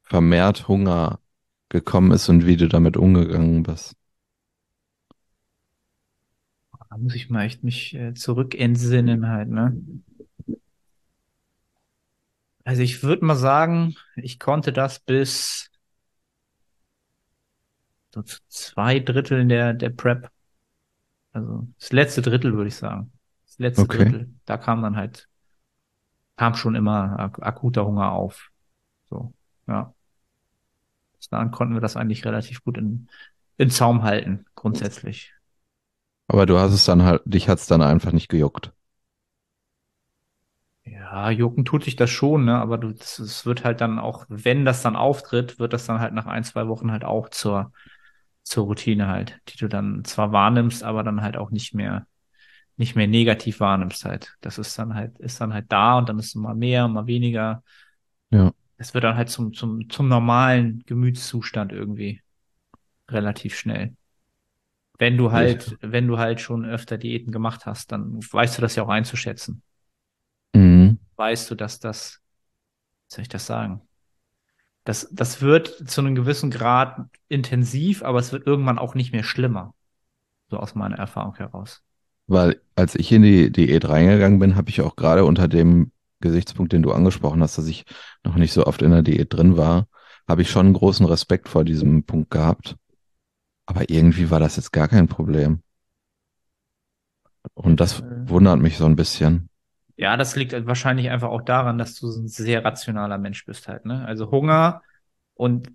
[0.03, 1.19] vermehrt Hunger
[1.69, 3.95] gekommen ist und wie du damit umgegangen bist.
[6.89, 9.81] Da muss ich mal echt mich äh, zurück entsinnen halt, ne?
[12.63, 15.69] Also ich würde mal sagen, ich konnte das bis
[18.13, 20.29] so zu zwei Dritteln der, der Prep.
[21.35, 23.11] Also das letzte Drittel würde ich sagen.
[23.45, 23.97] Das letzte okay.
[23.97, 24.33] Drittel.
[24.45, 25.27] Da kam dann halt,
[26.37, 28.51] kam schon immer ak akuter Hunger auf.
[29.09, 29.33] So,
[29.67, 29.93] ja.
[31.17, 33.09] Bis dahin konnten wir das eigentlich relativ gut in,
[33.57, 35.33] in Zaum halten, grundsätzlich.
[36.27, 38.71] Aber du hast es dann halt, dich hat es dann einfach nicht gejuckt.
[40.85, 42.55] Ja, jucken tut sich das schon, ne?
[42.59, 46.13] Aber du, es wird halt dann auch, wenn das dann auftritt, wird das dann halt
[46.13, 47.73] nach ein, zwei Wochen halt auch zur,
[48.45, 52.07] zur Routine halt, die du dann zwar wahrnimmst, aber dann halt auch nicht mehr,
[52.77, 54.35] nicht mehr negativ wahrnimmst halt.
[54.39, 57.07] Das ist dann halt, ist dann halt da und dann ist es mal mehr, mal
[57.07, 57.63] weniger.
[58.29, 58.53] Ja.
[58.77, 62.21] Es wird dann halt zum, zum, zum normalen Gemütszustand irgendwie
[63.09, 63.95] relativ schnell.
[64.97, 65.77] Wenn du halt, ja.
[65.81, 69.63] wenn du halt schon öfter Diäten gemacht hast, dann weißt du das ja auch einzuschätzen.
[70.53, 70.99] Mhm.
[71.15, 72.21] Weißt du, dass das,
[73.09, 73.81] wie soll ich das sagen?
[74.85, 79.23] Das, das wird zu einem gewissen Grad intensiv, aber es wird irgendwann auch nicht mehr
[79.23, 79.73] schlimmer.
[80.49, 81.81] So aus meiner Erfahrung heraus.
[82.27, 86.71] Weil als ich in die Diät reingegangen bin, habe ich auch gerade unter dem Gesichtspunkt,
[86.71, 87.83] den du angesprochen hast, dass ich
[88.23, 89.87] noch nicht so oft in der Diät drin war,
[90.27, 92.75] habe ich schon einen großen Respekt vor diesem Punkt gehabt.
[93.65, 95.61] Aber irgendwie war das jetzt gar kein Problem.
[97.55, 98.29] Und das äh.
[98.29, 99.49] wundert mich so ein bisschen.
[99.97, 103.85] Ja, das liegt wahrscheinlich einfach auch daran, dass du ein sehr rationaler Mensch bist halt,
[103.85, 104.05] ne?
[104.05, 104.81] Also Hunger
[105.35, 105.69] und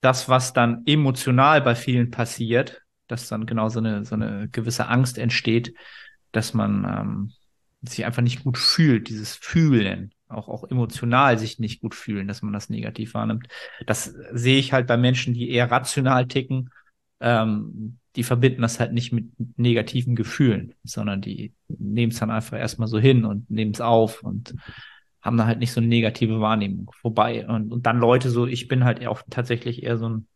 [0.00, 4.88] das, was dann emotional bei vielen passiert, dass dann genau so eine, so eine gewisse
[4.88, 5.74] Angst entsteht,
[6.32, 7.32] dass man ähm,
[7.82, 12.42] sich einfach nicht gut fühlt, dieses Fühlen auch, auch emotional sich nicht gut fühlen, dass
[12.42, 13.48] man das negativ wahrnimmt.
[13.86, 16.70] Das sehe ich halt bei Menschen, die eher rational ticken.
[17.20, 22.58] Ähm, die verbinden das halt nicht mit negativen Gefühlen, sondern die nehmen es dann einfach
[22.58, 24.54] erstmal so hin und nehmen es auf und
[25.22, 27.46] haben da halt nicht so eine negative Wahrnehmung vorbei.
[27.46, 30.28] Und, und dann Leute so, ich bin halt auch tatsächlich eher so ein,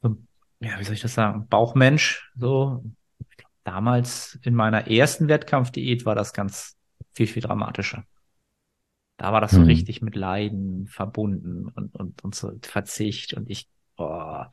[0.00, 0.28] so ein
[0.60, 2.30] ja, wie soll ich das sagen, Bauchmensch.
[2.36, 2.84] So,
[3.64, 6.76] damals in meiner ersten Wettkampfdiät war das ganz
[7.12, 8.04] viel, viel dramatischer.
[9.16, 9.66] Da war das so hm.
[9.66, 14.50] richtig mit Leiden verbunden und, und, und so Verzicht und ich, boah,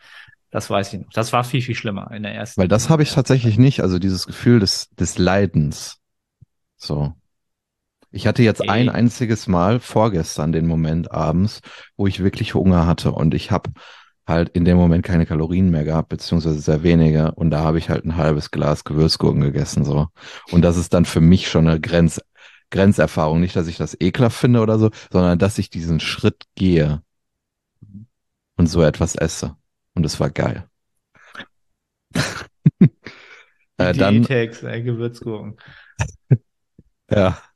[0.51, 1.09] das weiß ich noch.
[1.13, 2.59] Das war viel, viel schlimmer in der ersten.
[2.59, 5.97] Weil das habe ich tatsächlich nicht, also dieses Gefühl des, des Leidens.
[6.75, 7.13] So.
[8.11, 8.69] Ich hatte jetzt okay.
[8.69, 11.61] ein einziges Mal vorgestern den Moment abends,
[11.95, 13.71] wo ich wirklich Hunger hatte und ich habe
[14.27, 17.31] halt in dem Moment keine Kalorien mehr gehabt, beziehungsweise sehr wenige.
[17.31, 20.07] Und da habe ich halt ein halbes Glas Gewürzgurken gegessen, so.
[20.51, 22.19] Und das ist dann für mich schon eine Grenz,
[22.69, 23.39] Grenzerfahrung.
[23.39, 27.01] Nicht, dass ich das ekelhaft finde oder so, sondern dass ich diesen Schritt gehe
[28.57, 29.55] und so etwas esse.
[29.93, 30.67] Und es war geil.
[33.77, 35.57] äh, dann Tex, äh, Gewürzgurken.
[37.09, 37.41] ja.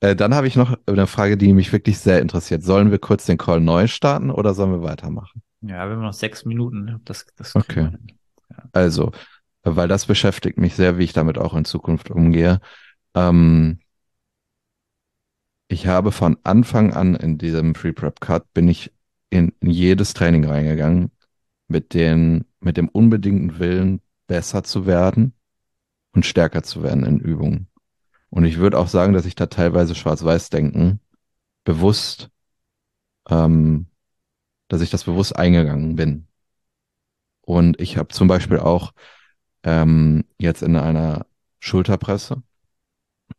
[0.00, 2.62] Äh, dann habe ich noch eine Frage, die mich wirklich sehr interessiert.
[2.62, 5.42] Sollen wir kurz den Call neu starten oder sollen wir weitermachen?
[5.60, 7.00] Ja, wir haben noch sechs Minuten.
[7.04, 7.90] Das, das okay.
[8.50, 8.64] Ja.
[8.72, 9.12] Also,
[9.62, 12.60] weil das beschäftigt mich sehr, wie ich damit auch in Zukunft umgehe.
[13.14, 13.80] Ähm,
[15.68, 18.92] ich habe von Anfang an in diesem Pre-Prep-Cut bin ich
[19.28, 21.12] in, in jedes Training reingegangen
[21.68, 25.34] mit den, mit dem unbedingten Willen, besser zu werden
[26.12, 27.69] und stärker zu werden in Übungen.
[28.30, 31.00] Und ich würde auch sagen, dass ich da teilweise Schwarz-Weiß-Denken
[31.64, 32.30] bewusst
[33.28, 33.86] ähm,
[34.68, 36.26] dass ich das bewusst eingegangen bin.
[37.42, 38.92] Und ich habe zum Beispiel auch
[39.64, 41.26] ähm, jetzt in einer
[41.58, 42.42] Schulterpresse,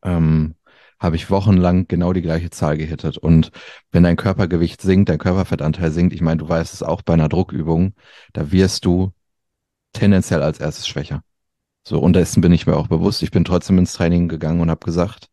[0.03, 0.55] ähm,
[0.99, 3.17] habe ich wochenlang genau die gleiche Zahl gehittet.
[3.17, 3.51] Und
[3.91, 7.29] wenn dein Körpergewicht sinkt, dein Körperfettanteil sinkt, ich meine, du weißt es auch bei einer
[7.29, 7.95] Druckübung,
[8.33, 9.13] da wirst du
[9.93, 11.23] tendenziell als erstes schwächer.
[11.83, 13.23] So, und dessen bin ich mir auch bewusst.
[13.23, 15.29] Ich bin trotzdem ins Training gegangen und habe gesagt,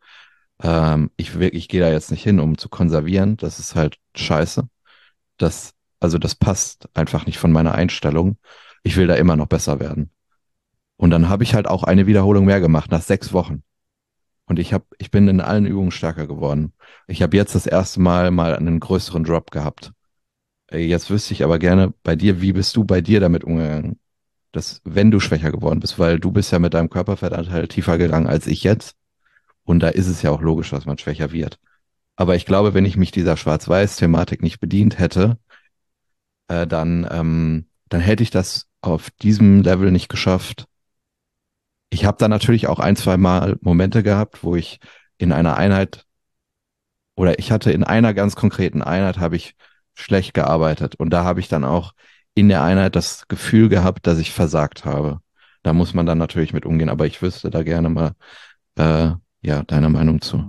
[0.63, 3.37] ähm, ich, ich gehe da jetzt nicht hin, um zu konservieren.
[3.37, 4.69] Das ist halt scheiße.
[5.39, 8.39] Das also das passt einfach nicht von meiner Einstellung.
[8.83, 10.11] Ich will da immer noch besser werden.
[10.97, 13.63] Und dann habe ich halt auch eine Wiederholung mehr gemacht nach sechs Wochen.
[14.47, 16.75] Und ich habe, ich bin in allen Übungen stärker geworden.
[17.07, 19.93] Ich habe jetzt das erste Mal mal einen größeren Drop gehabt.
[20.73, 23.99] Jetzt wüsste ich aber gerne bei dir, wie bist du bei dir damit umgegangen?
[24.53, 28.27] Dass, wenn du schwächer geworden bist, weil du bist ja mit deinem Körperfettanteil tiefer gegangen
[28.27, 28.97] als ich jetzt.
[29.65, 31.59] Und da ist es ja auch logisch, dass man schwächer wird.
[32.17, 35.39] Aber ich glaube, wenn ich mich dieser Schwarz-Weiß-Thematik nicht bedient hätte,
[36.49, 40.67] äh, dann, ähm, dann hätte ich das auf diesem Level nicht geschafft.
[41.91, 44.81] Ich habe da natürlich auch ein, zwei Mal Momente gehabt, wo ich
[45.19, 46.07] in einer Einheit
[47.19, 49.57] oder ich hatte in einer ganz konkreten Einheit habe ich
[49.95, 51.93] schlecht gearbeitet und da habe ich dann auch
[52.39, 55.21] in der Einheit das Gefühl gehabt, dass ich versagt habe.
[55.63, 58.13] Da muss man dann natürlich mit umgehen, aber ich wüsste da gerne mal
[58.77, 59.11] äh,
[59.43, 60.45] ja deine Meinung zu.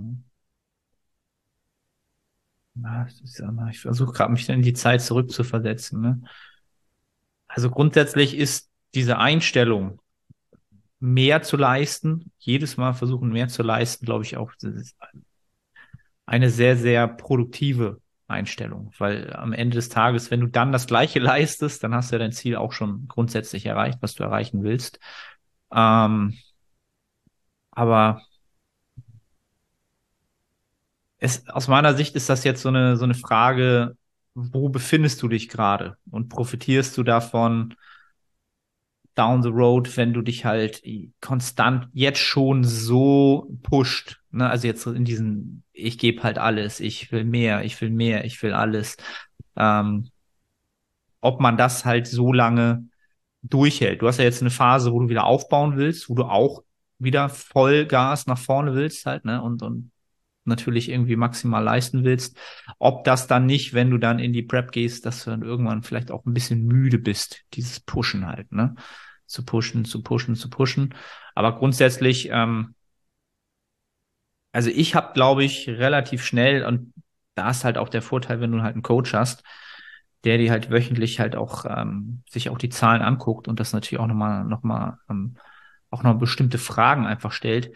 [3.72, 6.02] Ich versuche gerade mich in die Zeit zurückzuversetzen.
[6.02, 6.22] Ne?
[7.48, 10.00] Also grundsätzlich ist diese Einstellung,
[11.00, 14.52] mehr zu leisten, jedes Mal versuchen, mehr zu leisten, glaube ich auch,
[16.26, 21.20] eine sehr, sehr produktive Einstellung, weil am Ende des Tages, wenn du dann das Gleiche
[21.20, 25.00] leistest, dann hast du ja dein Ziel auch schon grundsätzlich erreicht, was du erreichen willst.
[25.72, 26.38] Ähm,
[27.72, 28.22] aber
[31.18, 33.98] es, aus meiner Sicht ist das jetzt so eine, so eine Frage,
[34.34, 37.76] wo befindest du dich gerade und profitierst du davon
[39.16, 40.82] down the road, wenn du dich halt
[41.20, 44.50] konstant jetzt schon so pusht, ne?
[44.50, 48.42] also jetzt in diesen, ich gebe halt alles, ich will mehr, ich will mehr, ich
[48.42, 48.98] will alles,
[49.56, 50.10] ähm,
[51.22, 52.86] ob man das halt so lange
[53.42, 54.02] durchhält.
[54.02, 56.64] Du hast ja jetzt eine Phase, wo du wieder aufbauen willst, wo du auch
[56.98, 59.92] wieder Vollgas nach vorne willst halt, ne, und, und
[60.50, 62.38] natürlich irgendwie maximal leisten willst.
[62.78, 65.84] Ob das dann nicht, wenn du dann in die Prep gehst, dass du dann irgendwann
[65.84, 68.76] vielleicht auch ein bisschen müde bist, dieses Pushen halt, ne?
[69.26, 70.96] Zu pushen, zu pushen, zu pushen.
[71.36, 72.74] Aber grundsätzlich, ähm,
[74.52, 76.94] also ich habe, glaube ich, relativ schnell, und
[77.36, 79.44] da ist halt auch der Vorteil, wenn du halt einen Coach hast,
[80.24, 84.02] der dir halt wöchentlich halt auch ähm, sich auch die Zahlen anguckt und das natürlich
[84.02, 85.36] auch nochmal, nochmal, ähm,
[85.92, 87.72] auch noch bestimmte Fragen einfach stellt,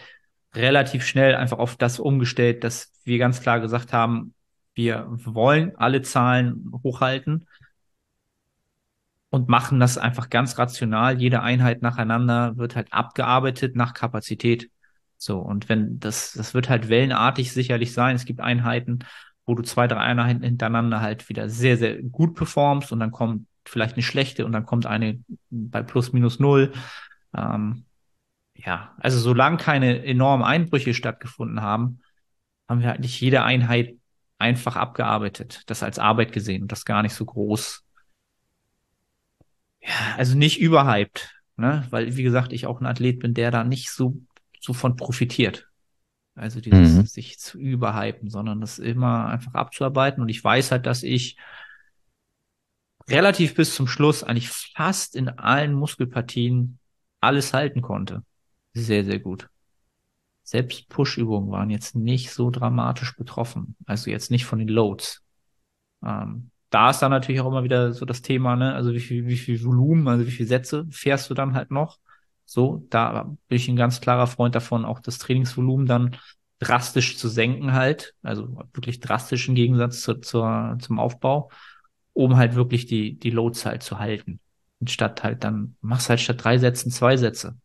[0.53, 4.33] relativ schnell einfach auf das umgestellt, dass wir ganz klar gesagt haben,
[4.75, 7.47] wir wollen alle Zahlen hochhalten
[9.29, 11.19] und machen das einfach ganz rational.
[11.19, 14.69] Jede Einheit nacheinander wird halt abgearbeitet nach Kapazität.
[15.23, 18.15] So, und wenn das, das wird halt wellenartig sicherlich sein.
[18.15, 18.99] Es gibt Einheiten,
[19.45, 23.47] wo du zwei, drei Einheiten hintereinander halt wieder sehr, sehr gut performst und dann kommt
[23.65, 26.73] vielleicht eine schlechte und dann kommt eine bei plus minus null.
[27.33, 27.85] Ähm,
[28.53, 32.01] ja, also solange keine enormen Einbrüche stattgefunden haben,
[32.67, 33.95] haben wir eigentlich jede Einheit
[34.39, 37.85] einfach abgearbeitet, das als Arbeit gesehen und das gar nicht so groß.
[39.81, 41.87] Ja, also nicht überhyped, ne?
[41.91, 44.17] Weil, wie gesagt, ich auch ein Athlet bin, der da nicht so,
[44.63, 45.67] so von profitiert.
[46.35, 47.05] Also dieses mhm.
[47.05, 50.21] sich zu überhypen, sondern das immer einfach abzuarbeiten.
[50.21, 51.37] Und ich weiß halt, dass ich
[53.07, 56.79] relativ bis zum Schluss eigentlich fast in allen Muskelpartien
[57.19, 58.23] alles halten konnte
[58.73, 59.49] sehr, sehr gut.
[60.43, 63.75] Selbst Push-Übungen waren jetzt nicht so dramatisch betroffen.
[63.85, 65.21] Also jetzt nicht von den Loads.
[66.03, 68.73] Ähm, da ist dann natürlich auch immer wieder so das Thema, ne?
[68.73, 71.99] Also wie viel, wie viel Volumen, also wie viele Sätze fährst du dann halt noch?
[72.45, 76.17] So, da bin ich ein ganz klarer Freund davon, auch das Trainingsvolumen dann
[76.59, 81.49] drastisch zu senken halt, also wirklich drastisch im Gegensatz zu, zur, zum Aufbau,
[82.13, 84.39] um halt wirklich die, die Loads halt zu halten.
[84.87, 87.57] Statt halt dann, machst halt statt drei Sätzen zwei Sätze.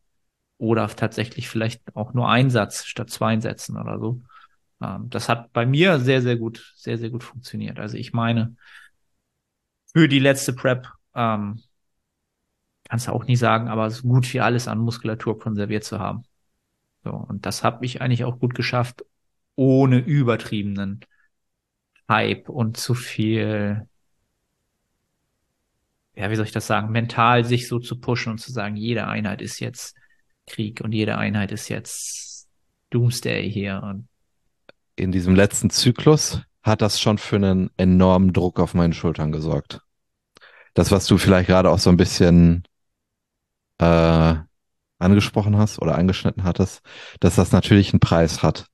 [0.58, 4.22] Oder tatsächlich vielleicht auch nur ein Satz statt zwei Sätzen oder so.
[4.82, 7.78] Ähm, das hat bei mir sehr, sehr gut, sehr, sehr gut funktioniert.
[7.78, 8.56] Also ich meine,
[9.92, 11.62] für die letzte Prep, ähm,
[12.88, 16.22] kannst du auch nicht sagen, aber so gut wie alles an Muskulatur konserviert zu haben.
[17.04, 19.04] So, und das habe ich eigentlich auch gut geschafft,
[19.56, 21.00] ohne übertriebenen
[22.08, 23.86] Hype und zu viel,
[26.16, 29.06] ja, wie soll ich das sagen, mental sich so zu pushen und zu sagen, jede
[29.06, 29.96] Einheit ist jetzt
[30.46, 32.48] Krieg und jede Einheit ist jetzt
[32.90, 33.82] Doomsday hier.
[33.82, 34.08] Und
[34.96, 39.80] In diesem letzten Zyklus hat das schon für einen enormen Druck auf meinen Schultern gesorgt.
[40.74, 42.64] Das, was du vielleicht gerade auch so ein bisschen
[43.78, 44.34] äh,
[44.98, 46.82] angesprochen hast oder angeschnitten hattest,
[47.20, 48.66] dass das natürlich einen Preis hat.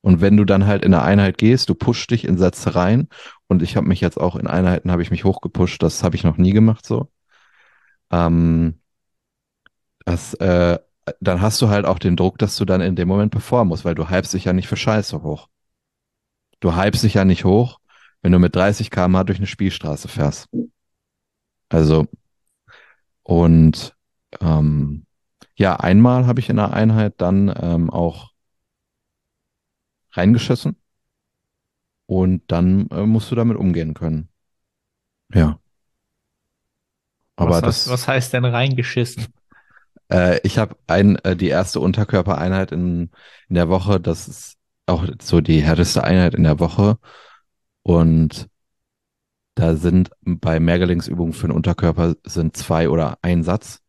[0.00, 3.08] Und wenn du dann halt in eine Einheit gehst, du pushst dich in Sätze rein
[3.46, 6.24] und ich habe mich jetzt auch in Einheiten habe ich mich hochgepusht, das habe ich
[6.24, 7.08] noch nie gemacht so.
[8.10, 8.80] Ähm,
[10.04, 10.78] das, äh,
[11.20, 13.84] dann hast du halt auch den Druck, dass du dann in dem Moment performen musst,
[13.84, 15.48] weil du hypst dich ja nicht für Scheiße hoch.
[16.60, 17.78] Du hypst dich ja nicht hoch,
[18.22, 20.48] wenn du mit 30 km/h durch eine Spielstraße fährst.
[21.68, 22.06] Also,
[23.22, 23.94] und
[24.40, 25.06] ähm,
[25.54, 28.32] ja, einmal habe ich in einer Einheit dann ähm, auch
[30.12, 30.76] reingeschissen
[32.06, 34.28] und dann äh, musst du damit umgehen können.
[35.32, 35.58] Ja.
[37.36, 39.26] Aber was, das, was heißt denn reingeschissen?
[40.12, 43.10] äh, ich habe ein, äh, die erste Unterkörpereinheit in,
[43.48, 46.98] in der Woche, das ist auch so die härteste Einheit in der Woche
[47.82, 48.48] und
[49.54, 53.81] da sind bei Mehrgelengsübungen für den Unterkörper sind zwei oder ein Satz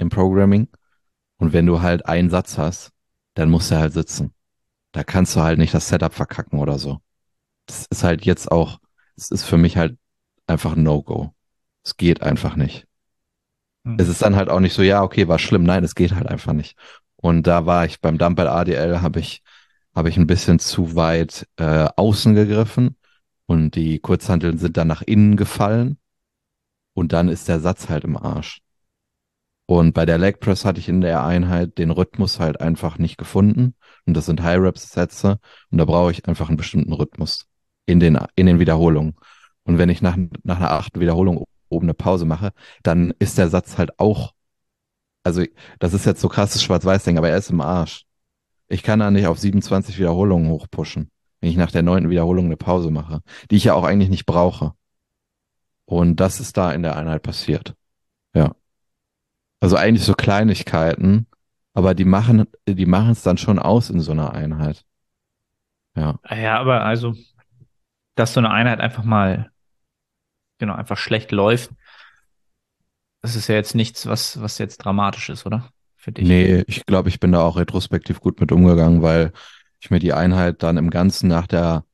[0.00, 0.68] im Programming.
[1.38, 2.90] Und wenn du halt einen Satz hast,
[3.34, 4.32] dann musst du halt sitzen.
[4.92, 6.98] Da kannst du halt nicht das Setup verkacken oder so.
[7.66, 8.80] Das ist halt jetzt auch,
[9.16, 9.96] es ist für mich halt
[10.46, 11.32] einfach ein No-Go.
[11.84, 12.86] Es geht einfach nicht.
[13.84, 13.96] Hm.
[13.98, 15.62] Es ist dann halt auch nicht so, ja, okay, war schlimm.
[15.62, 16.76] Nein, es geht halt einfach nicht.
[17.16, 19.42] Und da war ich beim Dumbbell ADL, habe ich,
[19.94, 22.96] habe ich ein bisschen zu weit äh, außen gegriffen
[23.46, 25.98] und die Kurzhanteln sind dann nach innen gefallen
[26.94, 28.62] und dann ist der Satz halt im Arsch.
[29.70, 33.18] Und bei der Leg Press hatte ich in der Einheit den Rhythmus halt einfach nicht
[33.18, 33.76] gefunden.
[34.04, 35.38] Und das sind High Reps Sätze.
[35.70, 37.46] Und da brauche ich einfach einen bestimmten Rhythmus
[37.86, 39.14] in den, in den Wiederholungen.
[39.62, 42.50] Und wenn ich nach, nach einer achten Wiederholung oben eine Pause mache,
[42.82, 44.32] dann ist der Satz halt auch,
[45.22, 45.44] also
[45.78, 48.06] das ist jetzt so krasses Schwarz-Weiß-Ding, aber er ist im Arsch.
[48.66, 52.56] Ich kann da nicht auf 27 Wiederholungen hochpushen, wenn ich nach der neunten Wiederholung eine
[52.56, 53.20] Pause mache,
[53.52, 54.72] die ich ja auch eigentlich nicht brauche.
[55.84, 57.76] Und das ist da in der Einheit passiert.
[58.34, 58.56] Ja.
[59.60, 61.26] Also eigentlich so Kleinigkeiten,
[61.74, 64.84] aber die machen, die machen es dann schon aus in so einer Einheit.
[65.94, 66.18] Ja.
[66.30, 67.14] Ja, aber also,
[68.14, 69.50] dass so eine Einheit einfach mal,
[70.58, 71.70] genau, einfach schlecht läuft,
[73.22, 75.68] das ist ja jetzt nichts, was, was jetzt dramatisch ist, oder?
[75.96, 76.26] Für dich.
[76.26, 79.32] Nee, ich glaube, ich bin da auch retrospektiv gut mit umgegangen, weil
[79.80, 81.84] ich mir die Einheit dann im Ganzen nach der,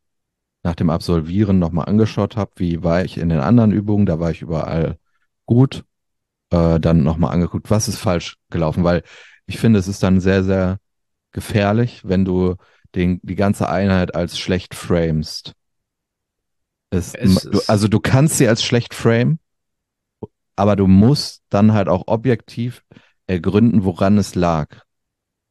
[0.62, 4.30] nach dem Absolvieren nochmal angeschaut habe, wie war ich in den anderen Übungen, da war
[4.30, 4.98] ich überall
[5.44, 5.84] gut,
[6.50, 9.02] äh, dann nochmal angeguckt, was ist falsch gelaufen, weil
[9.46, 10.78] ich finde, es ist dann sehr, sehr
[11.32, 12.56] gefährlich, wenn du
[12.94, 15.52] den, die ganze Einheit als schlecht framest.
[16.90, 19.38] Es, Es du, also du kannst sie als schlecht frame,
[20.56, 22.82] aber du musst dann halt auch objektiv
[23.26, 24.68] ergründen, woran es lag.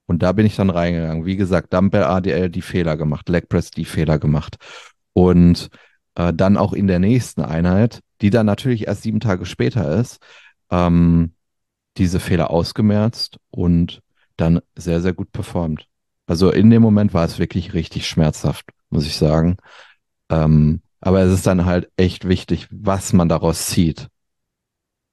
[0.07, 1.25] Und da bin ich dann reingegangen.
[1.25, 4.57] Wie gesagt, Dumbbell ADL die Fehler gemacht, Leg Press die Fehler gemacht.
[5.13, 5.69] Und
[6.15, 10.17] äh, dann auch in der nächsten Einheit, die dann natürlich erst sieben Tage später ist,
[10.69, 11.33] ähm,
[11.97, 14.01] diese Fehler ausgemerzt und
[14.37, 15.87] dann sehr, sehr gut performt.
[16.27, 19.57] Also in dem Moment war es wirklich richtig schmerzhaft, muss ich sagen.
[20.29, 24.07] Ähm, aber es ist dann halt echt wichtig, was man daraus zieht.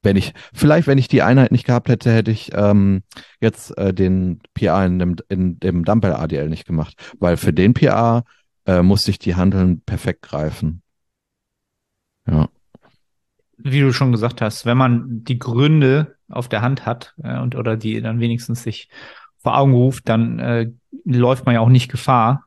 [0.01, 3.03] Wenn ich, vielleicht, wenn ich die Einheit nicht gehabt hätte, hätte ich ähm,
[3.39, 7.73] jetzt äh, den PA in dem, in dem Dumbbell ADL nicht gemacht, weil für den
[7.73, 8.23] PA
[8.65, 10.81] äh, musste ich die Handeln perfekt greifen.
[12.27, 12.49] Ja.
[13.63, 17.55] Wie du schon gesagt hast, wenn man die Gründe auf der Hand hat äh, und
[17.55, 18.89] oder die dann wenigstens sich
[19.41, 20.71] vor Augen ruft, dann äh,
[21.05, 22.45] läuft man ja auch nicht Gefahr.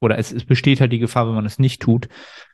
[0.00, 2.08] Oder es, es besteht halt die Gefahr, wenn man es nicht tut,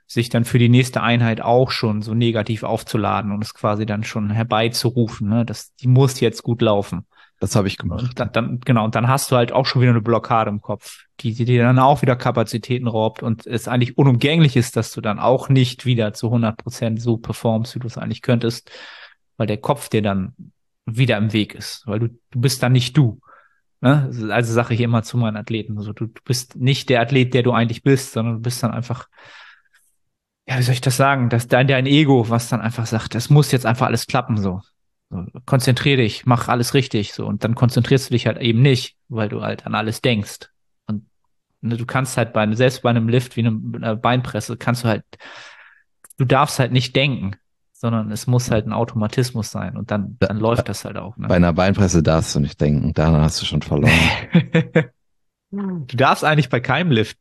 [0.06, 4.04] sich dann für die nächste Einheit auch schon so negativ aufzuladen und es quasi dann
[4.04, 5.28] schon herbeizurufen.
[5.28, 5.44] Ne?
[5.44, 7.06] Das, die muss jetzt gut laufen.
[7.41, 8.12] Das habe ich gemacht.
[8.16, 11.07] Dann, dann, genau, und dann hast du halt auch schon wieder eine Blockade im Kopf,
[11.20, 15.01] die, die dir dann auch wieder Kapazitäten raubt und es eigentlich unumgänglich ist, dass du
[15.01, 18.70] dann auch nicht wieder zu 100 Prozent so performst, wie du es eigentlich könntest,
[19.38, 20.34] weil der Kopf dir dann
[20.84, 23.20] wieder im Weg ist, weil du, du bist dann nicht du.
[23.80, 24.11] Ne?
[24.30, 27.43] Also sage ich immer zu meinen Athleten, also du, du bist nicht der Athlet, der
[27.43, 29.09] du eigentlich bist, sondern du bist dann einfach,
[30.47, 33.30] ja, wie soll ich das sagen, dass dein, dein Ego, was dann einfach sagt, das
[33.30, 34.61] muss jetzt einfach alles klappen, so.
[35.44, 37.26] Konzentrier dich, mach alles richtig, so.
[37.26, 40.50] Und dann konzentrierst du dich halt eben nicht, weil du halt an alles denkst.
[40.86, 41.06] Und
[41.62, 45.04] ne, du kannst halt bei, selbst bei einem Lift wie einer Beinpresse, kannst du halt,
[46.16, 47.32] du darfst halt nicht denken,
[47.72, 51.16] sondern es muss halt ein Automatismus sein und dann, dann da, läuft das halt auch.
[51.16, 51.26] Ne?
[51.26, 53.92] Bei einer Beinpresse darfst du nicht denken, daran hast du schon verloren.
[55.50, 57.18] du darfst eigentlich bei keinem Lift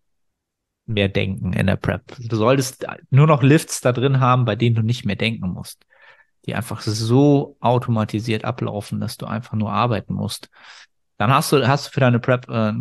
[0.86, 2.04] mehr denken in der Prep.
[2.20, 5.86] Du solltest nur noch Lifts da drin haben, bei denen du nicht mehr denken musst
[6.50, 10.50] die einfach so automatisiert ablaufen, dass du einfach nur arbeiten musst,
[11.18, 12.74] dann hast du, hast du für deine Prep äh,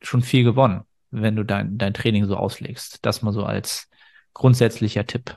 [0.00, 3.04] schon viel gewonnen, wenn du dein, dein Training so auslegst.
[3.04, 3.88] Das mal so als
[4.32, 5.36] grundsätzlicher Tipp.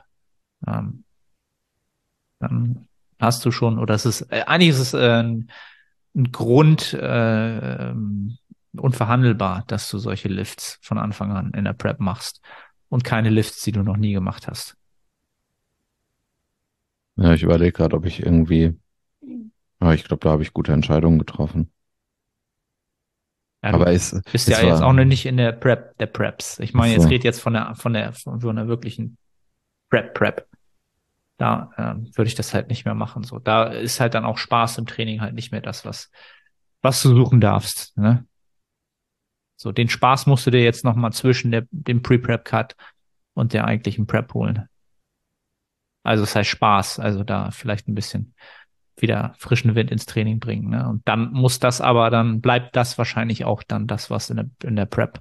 [0.66, 1.04] Ähm,
[2.38, 2.88] dann
[3.20, 5.50] hast du schon, oder es ist, äh, eigentlich ist es äh, ein,
[6.14, 7.92] ein Grund, äh,
[8.74, 12.40] unverhandelbar, dass du solche Lifts von Anfang an in der Prep machst
[12.88, 14.76] und keine Lifts, die du noch nie gemacht hast.
[17.16, 18.78] Ja, ich überlege gerade, ob ich irgendwie.
[19.78, 21.72] Aber ich glaube, da habe ich gute Entscheidungen getroffen.
[23.64, 26.58] Ja, aber es bist ja jetzt auch noch nicht in der Prep, der Preps.
[26.58, 27.02] Ich meine, so.
[27.02, 29.16] jetzt red jetzt von der, von der, von so einer wirklichen
[29.88, 30.48] Prep, Prep.
[31.38, 33.22] Da äh, würde ich das halt nicht mehr machen.
[33.24, 36.10] So, da ist halt dann auch Spaß im Training halt nicht mehr das, was,
[36.82, 37.96] was du suchen darfst.
[37.96, 38.26] Ne?
[39.56, 42.74] So, den Spaß musst du dir jetzt noch mal zwischen der, dem Pre-Prep-Cut
[43.34, 44.68] und der eigentlichen Prep holen.
[46.02, 48.34] Also es heißt Spaß, also da vielleicht ein bisschen
[48.96, 50.70] wieder frischen Wind ins Training bringen.
[50.70, 50.88] Ne?
[50.88, 54.50] Und dann muss das aber, dann bleibt das wahrscheinlich auch dann das, was in der,
[54.64, 55.20] in der Prep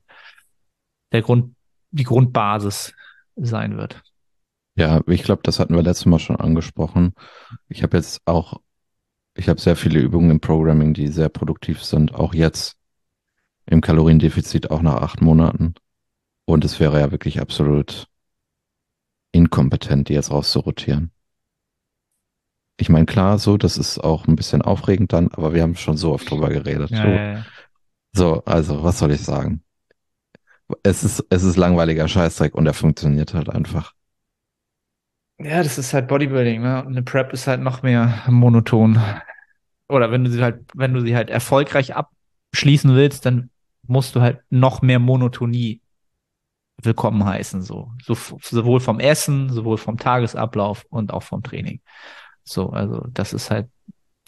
[1.11, 1.55] der Grund,
[1.91, 2.93] die Grundbasis
[3.36, 4.01] sein wird.
[4.75, 7.13] Ja, ich glaube, das hatten wir letztes Mal schon angesprochen.
[7.67, 8.61] Ich habe jetzt auch,
[9.36, 12.77] ich habe sehr viele Übungen im Programming, die sehr produktiv sind, auch jetzt
[13.65, 15.75] im Kaloriendefizit, auch nach acht Monaten.
[16.45, 18.07] Und es wäre ja wirklich absolut
[19.32, 21.11] inkompetent, die jetzt rauszurotieren.
[22.77, 25.97] Ich meine, klar, so, das ist auch ein bisschen aufregend dann, aber wir haben schon
[25.97, 26.89] so oft drüber geredet.
[26.89, 27.07] Ja, so.
[27.07, 27.45] Ja, ja.
[28.13, 29.63] so, also, was soll ich sagen?
[30.84, 33.93] Es ist, es ist langweiliger Scheißdreck und er funktioniert halt einfach.
[35.38, 36.84] Ja, das ist halt Bodybuilding, ne?
[36.84, 38.99] Und eine Prep ist halt noch mehr monoton.
[39.89, 43.49] Oder wenn du sie halt, wenn du sie halt erfolgreich abschließen willst, dann
[43.88, 45.82] musst du halt noch mehr Monotonie
[46.84, 47.91] willkommen heißen, so.
[48.03, 48.15] so.
[48.41, 51.82] Sowohl vom Essen, sowohl vom Tagesablauf und auch vom Training.
[52.43, 53.69] So, also das ist halt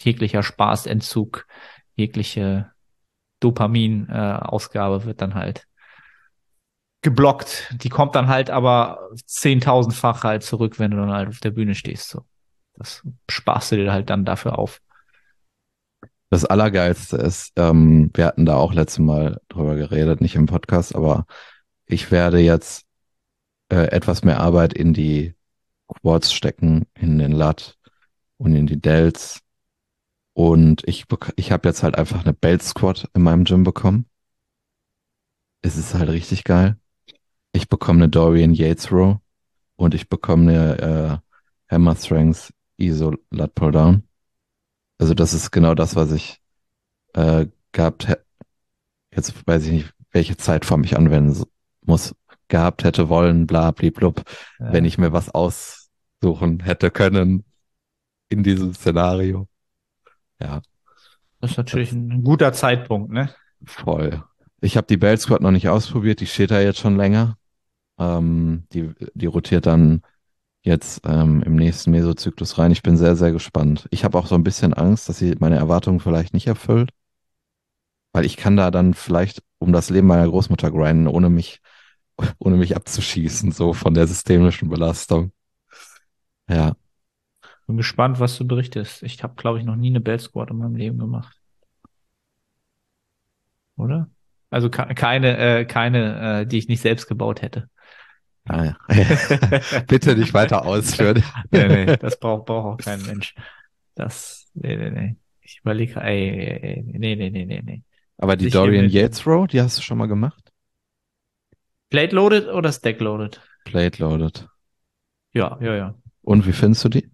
[0.00, 1.46] jeglicher Spaßentzug,
[1.94, 2.70] jegliche
[3.40, 5.66] Dopamin-Ausgabe äh, wird dann halt
[7.02, 7.74] geblockt.
[7.82, 11.74] Die kommt dann halt aber zehntausendfach halt zurück, wenn du dann halt auf der Bühne
[11.74, 12.08] stehst.
[12.08, 12.24] So.
[12.74, 14.80] Das sparst du dir halt dann dafür auf.
[16.30, 20.96] Das Allergeilste ist, ähm, wir hatten da auch letztes Mal drüber geredet, nicht im Podcast,
[20.96, 21.26] aber
[21.86, 22.86] ich werde jetzt
[23.70, 25.34] äh, etwas mehr Arbeit in die
[25.88, 27.78] Quads stecken, in den Lat
[28.36, 29.40] und in die Delts.
[30.32, 31.04] Und ich,
[31.36, 34.06] ich habe jetzt halt einfach eine Belt Squat in meinem Gym bekommen.
[35.62, 36.76] Es ist halt richtig geil.
[37.52, 39.18] Ich bekomme eine Dorian Yates Row
[39.76, 41.22] und ich bekomme eine
[41.68, 44.02] äh, Hammer Strength ISO Lat Pull Down.
[44.98, 46.40] Also das ist genau das, was ich
[47.14, 48.24] äh, gehabt hätte.
[49.14, 51.34] Jetzt weiß ich nicht, welche Zeitform ich anwenden
[51.86, 52.14] muss,
[52.48, 54.22] gehabt hätte wollen, bla, blub,
[54.58, 54.72] ja.
[54.72, 57.44] wenn ich mir was aussuchen hätte können
[58.28, 59.48] in diesem Szenario.
[60.40, 60.62] Ja.
[61.40, 63.34] Das ist natürlich das, ein guter Zeitpunkt, ne?
[63.64, 64.22] Voll.
[64.60, 67.36] Ich habe die Belt Squad noch nicht ausprobiert, die steht da jetzt schon länger.
[67.98, 70.02] Ähm, die, die rotiert dann
[70.62, 72.72] jetzt ähm, im nächsten Mesozyklus rein.
[72.72, 73.86] Ich bin sehr, sehr gespannt.
[73.90, 76.90] Ich habe auch so ein bisschen Angst, dass sie meine Erwartungen vielleicht nicht erfüllt.
[78.12, 81.60] Weil ich kann da dann vielleicht um das Leben meiner Großmutter grinden, ohne mich
[82.38, 85.32] ohne mich abzuschießen, so von der systemischen Belastung.
[86.48, 86.76] Ja.
[87.66, 89.02] Bin gespannt, was du berichtest.
[89.02, 91.36] Ich habe, glaube ich, noch nie eine Bell Squad in meinem Leben gemacht.
[93.76, 94.08] Oder?
[94.50, 97.68] Also keine, äh, keine, äh, die ich nicht selbst gebaut hätte.
[98.46, 98.76] Ah, ja.
[99.88, 101.24] Bitte nicht weiter ausführen.
[101.50, 103.34] nee, nee, das braucht, braucht auch kein Mensch.
[103.94, 105.16] Das, nee, nee, nee.
[105.40, 107.82] Ich überlege, ey, ey, ey, nee, nee, nee, nee, nee.
[108.18, 110.43] Aber die Dorian Yates Row, die hast du schon mal gemacht?
[111.90, 113.40] Plate loaded oder Stack loaded?
[113.64, 114.48] Plate loaded.
[115.32, 115.94] Ja, ja, ja.
[116.22, 117.10] Und wie findest du die?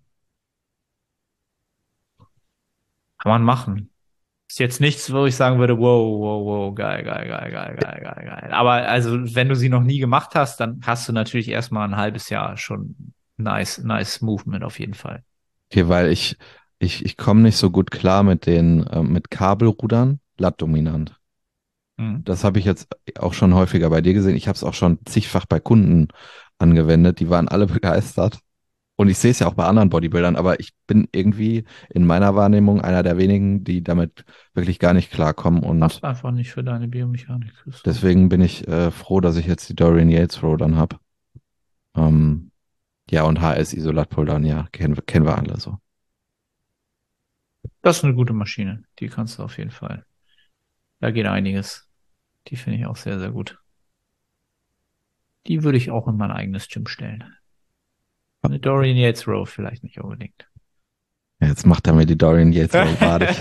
[3.19, 3.91] Kann man machen.
[4.49, 8.01] Ist jetzt nichts, wo ich sagen würde, wow, wow, wow, geil, geil, geil, geil, geil,
[8.03, 8.51] geil, geil.
[8.53, 11.97] Aber also, wenn du sie noch nie gemacht hast, dann hast du natürlich erstmal ein
[11.97, 15.23] halbes Jahr schon nice, nice Movement auf jeden Fall.
[15.71, 16.37] Okay, weil ich,
[16.79, 21.20] ich, ich komme nicht so gut klar mit den, äh, mit Kabelrudern, lattdominant.
[22.01, 22.25] Mhm.
[22.25, 22.89] Das habe ich jetzt
[23.19, 24.35] auch schon häufiger bei dir gesehen.
[24.35, 26.09] Ich habe es auch schon zigfach bei Kunden
[26.59, 27.21] angewendet.
[27.21, 28.41] Die waren alle begeistert.
[28.97, 32.35] Und ich sehe es ja auch bei anderen Bodybuildern, aber ich bin irgendwie in meiner
[32.35, 35.63] Wahrnehmung einer der wenigen, die damit wirklich gar nicht klarkommen.
[35.63, 37.53] Und Passt einfach nicht für deine Biomechanik.
[37.87, 40.97] Deswegen bin ich äh, froh, dass ich jetzt die Dorian Yates Row dann habe.
[41.97, 42.51] Ähm,
[43.11, 45.79] ja, und HS Isolatpulvern, ja, kennen, kennen wir alle so.
[47.81, 48.85] Das ist eine gute Maschine.
[48.99, 50.05] Die kannst du auf jeden Fall.
[51.01, 51.90] Da geht einiges.
[52.49, 53.59] Die finde ich auch sehr, sehr gut.
[55.47, 57.25] Die würde ich auch in mein eigenes Gym stellen.
[58.43, 60.49] Eine Dorian Yates Row vielleicht nicht unbedingt.
[61.41, 63.37] Ja, jetzt macht er mir die Dorian Yates Row badig.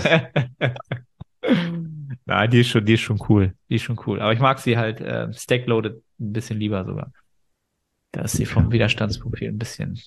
[2.24, 3.54] Nein, die ist schon, die ist schon cool.
[3.68, 4.20] Die ist schon cool.
[4.20, 7.12] Aber ich mag sie halt äh, stackloaded ein bisschen lieber sogar.
[8.12, 10.00] Da ist sie vom Widerstandsprofil ein bisschen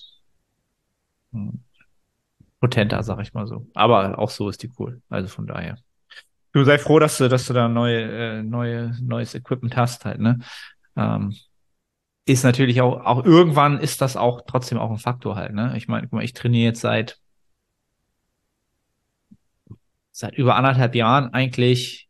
[1.32, 1.64] hm,
[2.60, 3.68] potenter, sag ich mal so.
[3.74, 5.02] Aber auch so ist die cool.
[5.10, 5.78] Also von daher.
[6.54, 10.20] Du sei froh, dass du, dass du da neue, äh, neue, neues Equipment hast halt,
[10.20, 10.40] ne?
[10.96, 11.36] Ähm,
[12.26, 15.74] ist natürlich auch, auch irgendwann ist das auch trotzdem auch ein Faktor halt, ne?
[15.78, 17.20] Ich meine, guck mal, ich trainiere jetzt seit
[20.12, 22.08] seit über anderthalb Jahren eigentlich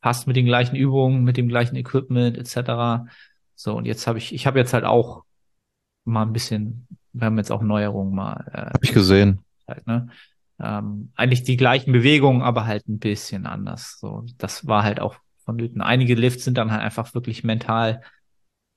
[0.00, 3.06] fast mit den gleichen Übungen, mit dem gleichen Equipment etc.
[3.54, 5.24] So, und jetzt habe ich, ich habe jetzt halt auch
[6.04, 9.44] mal ein bisschen, wir haben jetzt auch Neuerungen mal äh, Hab ich gesehen.
[9.66, 10.08] halt, ne?
[10.60, 13.98] Ähm, eigentlich die gleichen Bewegungen, aber halt ein bisschen anders.
[14.00, 15.80] So, das war halt auch vonnöten.
[15.80, 18.02] Einige Lifts sind dann halt einfach wirklich mental,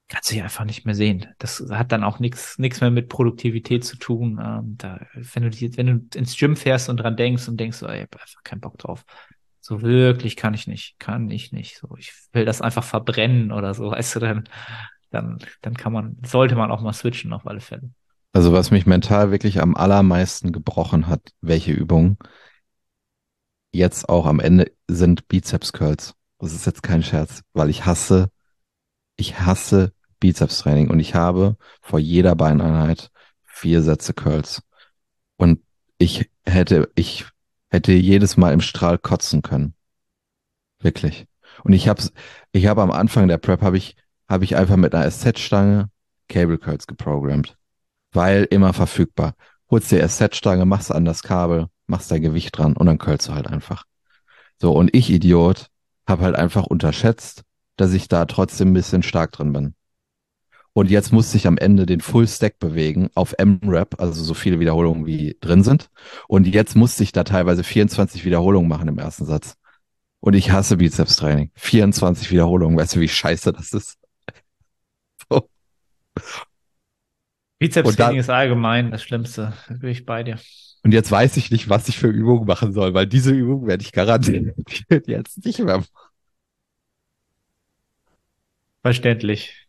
[0.10, 1.34] kannst du ja einfach nicht mehr sehen.
[1.40, 4.40] Das hat dann auch nichts nichts mehr mit Produktivität zu tun.
[4.44, 7.82] Ähm, da, wenn du die, wenn du ins Gym fährst und dran denkst und denkst,
[7.84, 9.06] ey, ich hab einfach keinen Bock drauf.
[9.62, 11.78] So wirklich kann ich nicht, kann ich nicht.
[11.78, 14.50] So, ich will das einfach verbrennen oder so, weißt du, dann,
[15.12, 17.92] dann, dann kann man, sollte man auch mal switchen auf alle Fälle.
[18.34, 22.18] Also was mich mental wirklich am allermeisten gebrochen hat, welche Übungen
[23.74, 26.16] jetzt auch am Ende sind Bizeps Curls.
[26.40, 28.32] Das ist jetzt kein Scherz, weil ich hasse,
[29.18, 33.12] ich hasse Bizeps Training und ich habe vor jeder Beineinheit
[33.44, 34.62] vier Sätze Curls.
[35.38, 35.62] Und
[35.98, 37.26] ich hätte, ich
[37.70, 39.76] hätte jedes Mal im Strahl kotzen können.
[40.80, 41.28] Wirklich.
[41.64, 42.02] Und ich habe,
[42.54, 43.96] ich habe am Anfang der Prep habe ich,
[44.30, 45.90] habe ich einfach mit einer SZ-Stange
[46.28, 47.58] Cable Curls geprogrammt
[48.12, 49.36] weil immer verfügbar.
[49.70, 53.34] Holst dir SZ-Stange, machst an das Kabel, machst dein Gewicht dran und dann curlst du
[53.34, 53.86] halt einfach.
[54.60, 55.68] So, und ich, Idiot,
[56.08, 57.44] habe halt einfach unterschätzt,
[57.78, 59.76] dass ich da trotzdem ein bisschen stark drin bin.
[60.74, 64.60] Und jetzt musste ich am Ende den Full Stack bewegen auf M-Rap, also so viele
[64.60, 65.90] Wiederholungen wie drin sind.
[66.28, 69.56] Und jetzt musste ich da teilweise 24 Wiederholungen machen im ersten Satz.
[70.22, 71.52] Und ich hasse Bizeps-Training.
[71.56, 73.98] 24 Wiederholungen, weißt du, wie scheiße das ist?
[75.30, 75.48] So.
[77.62, 79.54] Bizepstraining ist allgemein das Schlimmste.
[79.70, 80.38] Da bin ich bei dir.
[80.84, 83.84] Und jetzt weiß ich nicht, was ich für Übungen machen soll, weil diese Übung werde
[83.84, 84.56] ich garantiert
[85.08, 85.88] jetzt nicht mehr machen.
[88.84, 89.68] Verständlich.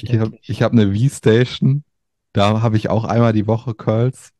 [0.00, 0.48] Ich habe Verständlich.
[0.48, 1.84] ich hab eine V-Station,
[2.32, 4.32] da habe ich auch einmal die Woche Curls.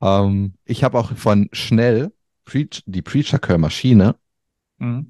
[0.00, 2.12] Ähm, ich habe auch von Schnell
[2.44, 4.16] Preach, die Preacher Curl Maschine,
[4.78, 5.06] Mhm.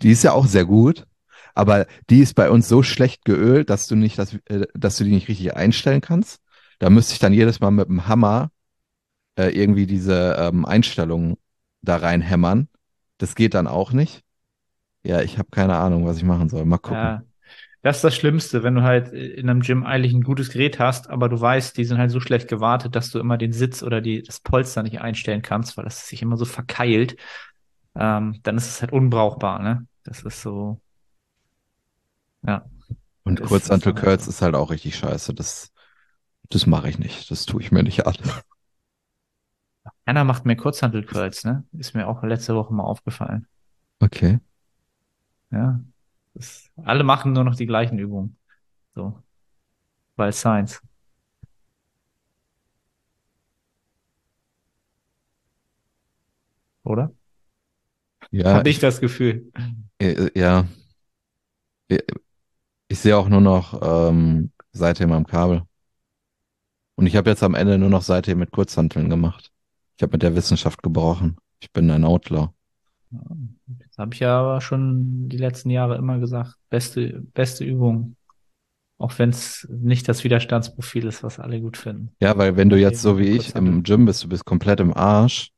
[0.00, 1.06] die ist ja auch sehr gut,
[1.54, 5.04] aber die ist bei uns so schlecht geölt, dass du nicht das, äh, dass du
[5.04, 6.40] die nicht richtig einstellen kannst.
[6.78, 8.50] Da müsste ich dann jedes Mal mit dem Hammer
[9.38, 11.36] äh, irgendwie diese ähm, Einstellungen
[11.82, 12.68] da reinhämmern.
[13.18, 14.22] Das geht dann auch nicht.
[15.04, 16.64] Ja, ich habe keine Ahnung, was ich machen soll.
[16.64, 16.98] Mal gucken.
[16.98, 17.22] Ja.
[17.82, 21.10] Das ist das Schlimmste, wenn du halt in einem Gym eigentlich ein gutes Gerät hast,
[21.10, 24.00] aber du weißt, die sind halt so schlecht gewartet, dass du immer den Sitz oder
[24.00, 27.16] die, das Polster nicht einstellen kannst, weil das sich immer so verkeilt.
[27.94, 29.86] Ähm, dann ist es halt unbrauchbar, ne?
[30.02, 30.80] Das ist so.
[32.46, 32.64] Ja.
[33.24, 35.34] Und Kurzhantel ist dann Curls ist halt auch richtig scheiße.
[35.34, 35.72] Das,
[36.50, 37.30] das mache ich nicht.
[37.30, 38.14] Das tue ich mir nicht an.
[40.06, 41.64] Einer macht mir Kurzhantel-Curls, ne?
[41.72, 43.46] Ist mir auch letzte Woche mal aufgefallen.
[44.00, 44.38] Okay.
[45.50, 45.80] Ja.
[46.34, 48.36] Das, alle machen nur noch die gleichen Übungen.
[48.94, 49.22] So.
[50.16, 50.82] Weil Science.
[56.82, 57.12] Oder?
[58.30, 59.50] Ja, Hab ich das Gefühl.
[59.98, 60.66] äh, ja.
[62.94, 65.62] Ich sehe auch nur noch ähm, seitdem am Kabel.
[66.94, 69.50] Und ich habe jetzt am Ende nur noch seitdem mit Kurzhanteln gemacht.
[69.96, 71.36] Ich habe mit der Wissenschaft gebrochen.
[71.58, 72.50] Ich bin ein Outlaw.
[73.10, 76.54] Das habe ich ja aber schon die letzten Jahre immer gesagt.
[76.70, 78.14] Beste, beste Übung.
[78.98, 82.14] Auch wenn es nicht das Widerstandsprofil ist, was alle gut finden.
[82.20, 84.96] Ja, weil wenn du jetzt so wie ich im Gym bist, du bist komplett im
[84.96, 85.50] Arsch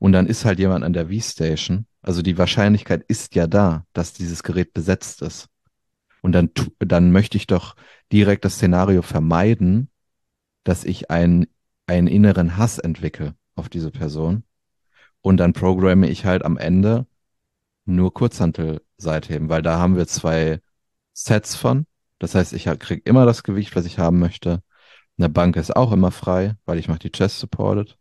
[0.00, 1.86] und dann ist halt jemand an der V-Station.
[2.02, 5.46] Also die Wahrscheinlichkeit ist ja da, dass dieses Gerät besetzt ist.
[6.22, 7.76] Und dann, dann möchte ich doch
[8.12, 9.88] direkt das Szenario vermeiden,
[10.64, 11.46] dass ich einen,
[11.86, 14.44] einen inneren Hass entwickle auf diese Person.
[15.22, 17.06] Und dann programme ich halt am Ende
[17.84, 20.60] nur Kurzhantel-Seitheben, weil da haben wir zwei
[21.12, 21.86] Sets von.
[22.18, 24.62] Das heißt, ich kriege immer das Gewicht, was ich haben möchte.
[25.18, 27.98] Eine Bank ist auch immer frei, weil ich mache die Chest supported.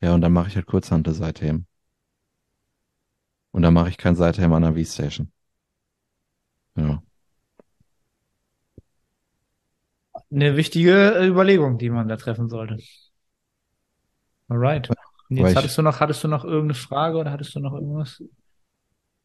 [0.00, 1.66] Ja, und dann mache ich halt Kurzhantel-Seitheben.
[3.52, 5.30] Und dann mache ich kein Seitheben an der V-Station.
[6.76, 7.02] Ja.
[10.32, 12.78] Eine wichtige äh, Überlegung, die man da treffen sollte.
[14.48, 14.88] Alright.
[15.28, 18.22] Jetzt hattest du noch, hattest du noch irgendeine Frage oder hattest du noch irgendwas?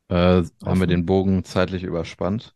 [0.10, 2.56] Äh, haben wir den Bogen zeitlich überspannt?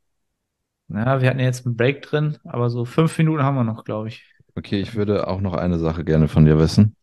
[0.87, 4.09] Ja, wir hatten jetzt einen Break drin, aber so fünf Minuten haben wir noch, glaube
[4.09, 4.25] ich.
[4.55, 6.95] Okay, ich würde auch noch eine Sache gerne von dir wissen.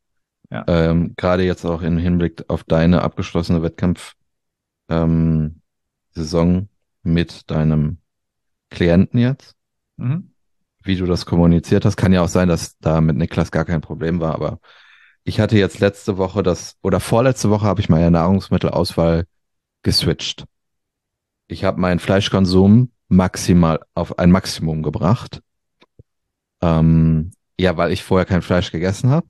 [0.50, 0.64] Ja.
[0.66, 4.14] Ähm, gerade jetzt auch im Hinblick auf deine abgeschlossene Wettkampf
[4.88, 5.60] ähm,
[7.02, 7.98] mit deinem
[8.70, 9.54] Klienten jetzt.
[9.96, 10.32] Mhm.
[10.88, 11.98] Wie du das kommuniziert hast.
[11.98, 14.58] Kann ja auch sein, dass da mit Niklas gar kein Problem war, aber
[15.22, 19.26] ich hatte jetzt letzte Woche das, oder vorletzte Woche habe ich meine Nahrungsmittelauswahl
[19.82, 20.44] geswitcht.
[21.46, 25.42] Ich habe meinen Fleischkonsum maximal auf ein Maximum gebracht.
[26.62, 29.26] Ähm, ja, weil ich vorher kein Fleisch gegessen habe.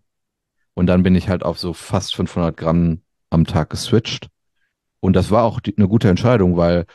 [0.75, 4.29] Und dann bin ich halt auf so fast 500 Gramm am Tag geswitcht.
[5.01, 6.87] Und das war auch die, eine gute Entscheidung, weil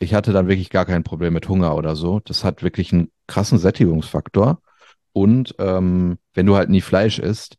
[0.00, 2.20] ich hatte dann wirklich gar kein Problem mit Hunger oder so.
[2.20, 4.60] Das hat wirklich einen krassen Sättigungsfaktor.
[5.12, 7.58] Und ähm, wenn du halt nie Fleisch isst,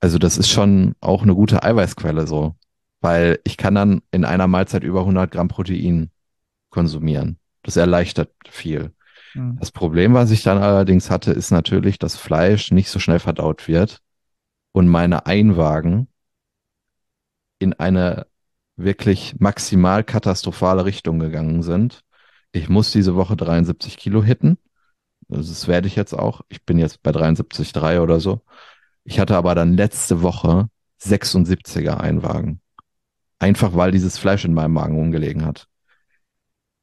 [0.00, 2.56] also das ist schon auch eine gute Eiweißquelle so,
[3.00, 6.10] weil ich kann dann in einer Mahlzeit über 100 Gramm Protein
[6.70, 7.38] konsumieren.
[7.62, 8.92] Das erleichtert viel.
[9.34, 9.56] Mhm.
[9.58, 13.68] Das Problem, was ich dann allerdings hatte, ist natürlich, dass Fleisch nicht so schnell verdaut
[13.68, 14.00] wird
[14.72, 16.08] und meine Einwagen
[17.58, 18.26] in eine
[18.76, 22.02] wirklich maximal katastrophale Richtung gegangen sind.
[22.54, 24.58] Ich muss diese Woche 73 Kilo hitten.
[25.28, 26.42] Also das werde ich jetzt auch.
[26.48, 28.42] Ich bin jetzt bei 73,3 oder so.
[29.02, 30.68] Ich hatte aber dann letzte Woche
[31.02, 32.60] 76er Einwagen.
[33.40, 35.66] Einfach weil dieses Fleisch in meinem Magen umgelegen hat.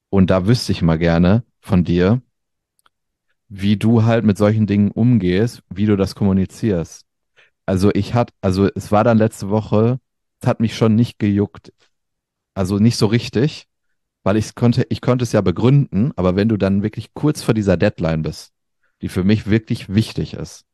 [0.10, 2.22] Und da wüsste ich mal gerne von dir,
[3.48, 7.06] wie du halt mit solchen Dingen umgehst, wie du das kommunizierst.
[7.66, 10.02] Also ich hatte, also es war dann letzte Woche,
[10.42, 11.72] es hat mich schon nicht gejuckt.
[12.56, 13.70] Also nicht so richtig,
[14.24, 17.54] weil ich konnte, ich konnte es ja begründen, aber wenn du dann wirklich kurz vor
[17.54, 18.54] dieser Deadline bist,
[19.02, 20.66] die für mich wirklich wichtig ist,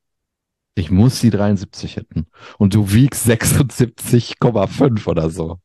[0.76, 2.28] ich muss die 73 hätten
[2.58, 5.60] und du wiegst 76,5 oder so.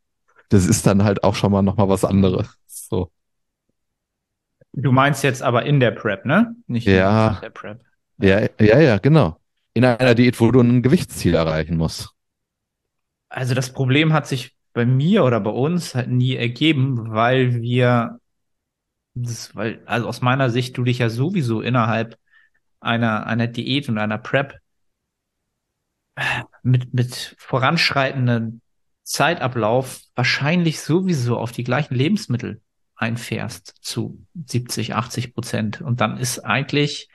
[0.49, 2.49] Das ist dann halt auch schon mal nochmal was anderes.
[2.67, 3.11] So.
[4.73, 6.55] Du meinst jetzt aber in der Prep, ne?
[6.67, 7.31] Nicht ja.
[7.31, 7.81] nach der Prep.
[8.19, 9.39] Ja, ja, ja, genau.
[9.75, 12.11] In einer Diät, wo du ein Gewichtsziel erreichen musst.
[13.29, 18.19] Also das Problem hat sich bei mir oder bei uns halt nie ergeben, weil wir
[19.15, 22.19] das, weil, also aus meiner Sicht, du dich ja sowieso innerhalb
[22.81, 24.59] einer, einer Diät und einer Prep
[26.63, 28.61] mit, mit voranschreitendem
[29.03, 32.61] Zeitablauf wahrscheinlich sowieso auf die gleichen Lebensmittel
[32.95, 35.81] einfährst zu 70, 80 Prozent.
[35.81, 37.09] Und dann ist eigentlich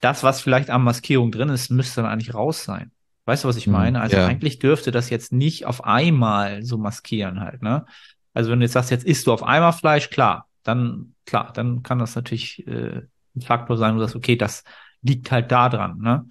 [0.00, 2.90] das, was vielleicht an Maskierung drin ist, müsste dann eigentlich raus sein.
[3.24, 4.00] Weißt du, was ich hm, meine?
[4.00, 4.26] Also ja.
[4.26, 7.86] eigentlich dürfte das jetzt nicht auf einmal so maskieren halt, ne?
[8.32, 11.82] Also wenn du jetzt sagst, jetzt isst du auf einmal Fleisch, klar, dann, klar, dann
[11.82, 13.02] kann das natürlich äh,
[13.36, 14.64] ein Faktor sein, wo du sagst, okay, das
[15.02, 16.26] liegt halt da dran, ne?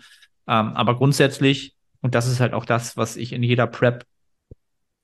[0.47, 4.05] Ähm, aber grundsätzlich, und das ist halt auch das, was ich in jeder Prep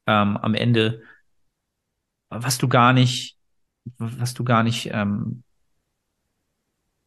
[0.08, 1.02] ähm, am Ende,
[2.30, 3.36] was du gar nicht
[3.98, 5.44] was du gar nicht, ähm,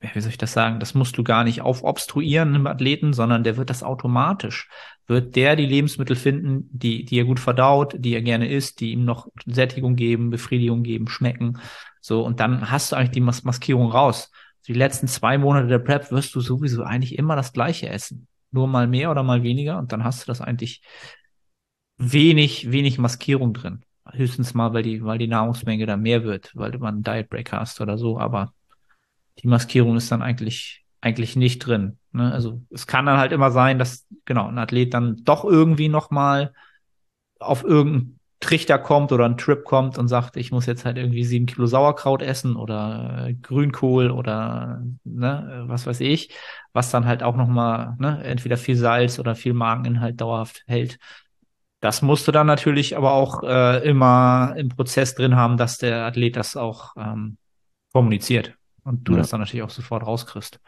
[0.01, 3.57] wie soll ich das sagen, das musst du gar nicht aufobstruieren im Athleten, sondern der
[3.57, 4.69] wird das automatisch.
[5.07, 8.93] Wird der die Lebensmittel finden, die, die er gut verdaut, die er gerne isst, die
[8.93, 11.59] ihm noch Sättigung geben, Befriedigung geben, schmecken.
[12.01, 14.31] So, und dann hast du eigentlich die Mas Maskierung raus.
[14.69, 18.29] Die letzten zwei Monate der Prep wirst du sowieso eigentlich immer das Gleiche essen.
[18.51, 20.83] Nur mal mehr oder mal weniger und dann hast du das eigentlich
[21.97, 23.85] wenig, wenig Maskierung drin.
[24.11, 27.29] Höchstens mal, weil die, weil die Nahrungsmenge da mehr wird, weil du mal einen Diet
[27.29, 28.55] Break hast oder so, aber
[29.43, 31.99] die Maskierung ist dann eigentlich, eigentlich nicht drin.
[32.13, 32.33] Ne?
[32.33, 36.53] Also es kann dann halt immer sein, dass genau ein Athlet dann doch irgendwie nochmal
[37.39, 41.25] auf irgendeinen Trichter kommt oder einen Trip kommt und sagt, ich muss jetzt halt irgendwie
[41.25, 46.33] sieben Kilo Sauerkraut essen oder äh, Grünkohl oder ne, was weiß ich,
[46.73, 50.99] was dann halt auch nochmal ne, entweder viel Salz oder viel Mageninhalt dauerhaft hält.
[51.81, 56.05] Das musst du dann natürlich aber auch äh, immer im Prozess drin haben, dass der
[56.05, 57.39] Athlet das auch ähm,
[57.93, 59.19] kommuniziert und du ja.
[59.19, 60.61] das dann natürlich auch sofort rauskriegst.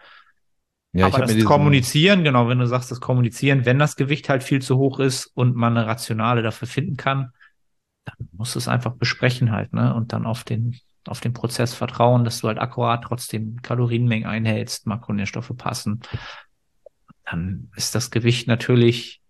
[0.92, 4.60] Ja, Aber das Kommunizieren, genau, wenn du sagst, das Kommunizieren, wenn das Gewicht halt viel
[4.60, 7.32] zu hoch ist und man eine Rationale dafür finden kann,
[8.04, 9.94] dann musst du es einfach besprechen halt, ne?
[9.94, 14.86] Und dann auf den, auf den Prozess vertrauen, dass du halt akkurat trotzdem Kalorienmengen einhältst,
[14.86, 16.00] Makronährstoffe passen.
[17.24, 19.22] Dann ist das Gewicht natürlich,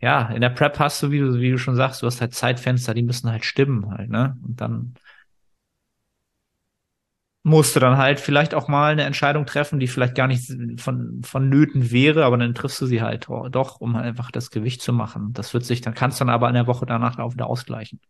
[0.00, 2.32] ja, in der Prep hast du, wie du, wie du schon sagst, du hast halt
[2.32, 4.36] Zeitfenster, die müssen halt stimmen halt, ne?
[4.44, 4.94] Und dann
[7.42, 11.22] musst du dann halt vielleicht auch mal eine Entscheidung treffen, die vielleicht gar nicht von,
[11.24, 14.82] von Nöten wäre, aber dann triffst du sie halt doch, um halt einfach das Gewicht
[14.82, 15.32] zu machen.
[15.32, 18.00] Das wird sich, dann kannst du dann aber in der Woche danach auch wieder ausgleichen.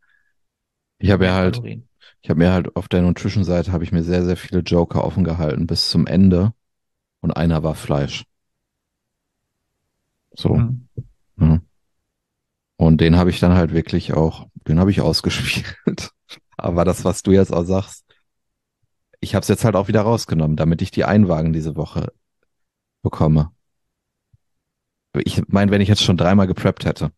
[0.99, 1.89] ich habe ja halt, Kalorien.
[2.22, 5.22] ich habe mir halt auf der Nutrition-Seite habe ich mir sehr, sehr viele Joker offen
[5.22, 6.53] gehalten bis zum Ende
[7.20, 8.24] und einer war Fleisch.
[10.35, 10.55] So.
[10.57, 10.89] Mhm.
[11.39, 11.61] Ja.
[12.76, 16.11] Und den habe ich dann halt wirklich auch, den habe ich ausgespielt.
[16.57, 18.10] Aber das, was du jetzt auch sagst,
[19.21, 22.12] ich habe es jetzt halt auch wieder rausgenommen, damit ich die Einwagen diese Woche
[23.03, 23.53] bekomme.
[25.14, 27.12] Ich meine, wenn ich jetzt schon dreimal gepreppt hätte,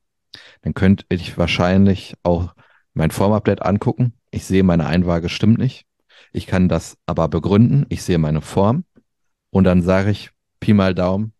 [0.62, 2.54] dann könnte ich wahrscheinlich auch
[2.94, 4.14] mein Formupdate angucken.
[4.30, 5.86] Ich sehe, meine Einwaage stimmt nicht.
[6.32, 7.86] Ich kann das aber begründen.
[7.90, 8.84] Ich sehe meine Form.
[9.50, 10.30] Und dann sage ich,
[10.60, 11.34] Pi mal Daumen,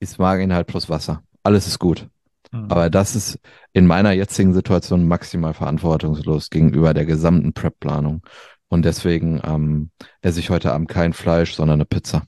[0.00, 1.22] ist Mageninhalt plus Wasser.
[1.42, 2.08] Alles ist gut.
[2.52, 2.70] Mhm.
[2.70, 3.38] Aber das ist
[3.72, 8.22] in meiner jetzigen Situation maximal verantwortungslos gegenüber der gesamten Prep-Planung.
[8.68, 9.90] Und deswegen ähm,
[10.22, 12.24] esse ich heute Abend kein Fleisch, sondern eine Pizza.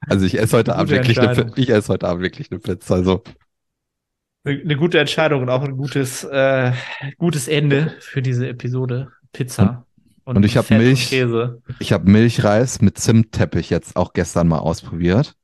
[0.00, 2.94] Also ich esse heute Abend wirklich eine, ich esse heute Abend wirklich eine Pizza.
[2.94, 3.22] Also
[4.44, 6.72] Eine, gute Entscheidung und auch ein gutes, äh,
[7.18, 9.12] gutes Ende für diese Episode.
[9.32, 9.86] Pizza.
[10.24, 11.12] und ich hab Fett und Milch.
[11.78, 15.36] Ich habe Milchreis mit Zimtteppich jetzt auch gestern mal ausprobiert.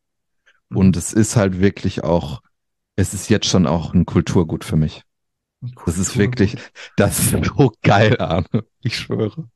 [0.69, 2.41] Und es ist halt wirklich auch,
[2.97, 5.03] es ist jetzt schon auch ein Kulturgut für mich.
[5.61, 6.57] Das ist wirklich,
[6.97, 8.65] das ist so geil, Arne.
[8.81, 9.49] Ich schwöre.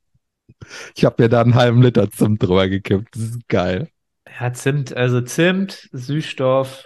[0.94, 3.14] Ich habe mir da einen halben Liter Zimt drüber gekippt.
[3.14, 3.90] Das ist geil.
[4.38, 6.84] Ja, Zimt, also Zimt, Süßstoff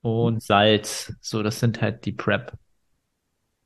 [0.00, 1.12] und Salz.
[1.20, 2.52] So, das sind halt die Prep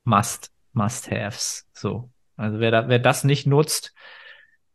[0.05, 1.67] Must, Must-Haves.
[1.73, 2.11] So.
[2.37, 3.95] Also wer da, wer das nicht nutzt,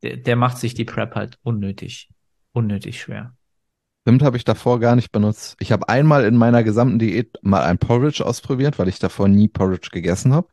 [0.03, 2.09] der, der macht sich die Prep halt unnötig,
[2.53, 3.35] unnötig schwer.
[4.07, 5.57] Zimt habe ich davor gar nicht benutzt.
[5.59, 9.49] Ich habe einmal in meiner gesamten Diät mal ein Porridge ausprobiert, weil ich davor nie
[9.49, 10.47] Porridge gegessen habe.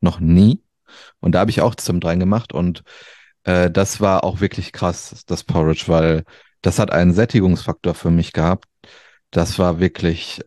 [0.00, 0.62] Noch nie.
[1.18, 2.82] Und da habe ich auch Zimt reingemacht und
[3.44, 6.24] äh, das war auch wirklich krass, das Porridge, weil
[6.60, 8.66] das hat einen Sättigungsfaktor für mich gehabt.
[9.30, 10.42] Das war wirklich,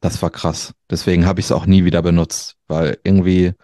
[0.00, 0.74] das war krass.
[0.90, 3.54] Deswegen habe ich es auch nie wieder benutzt, weil irgendwie,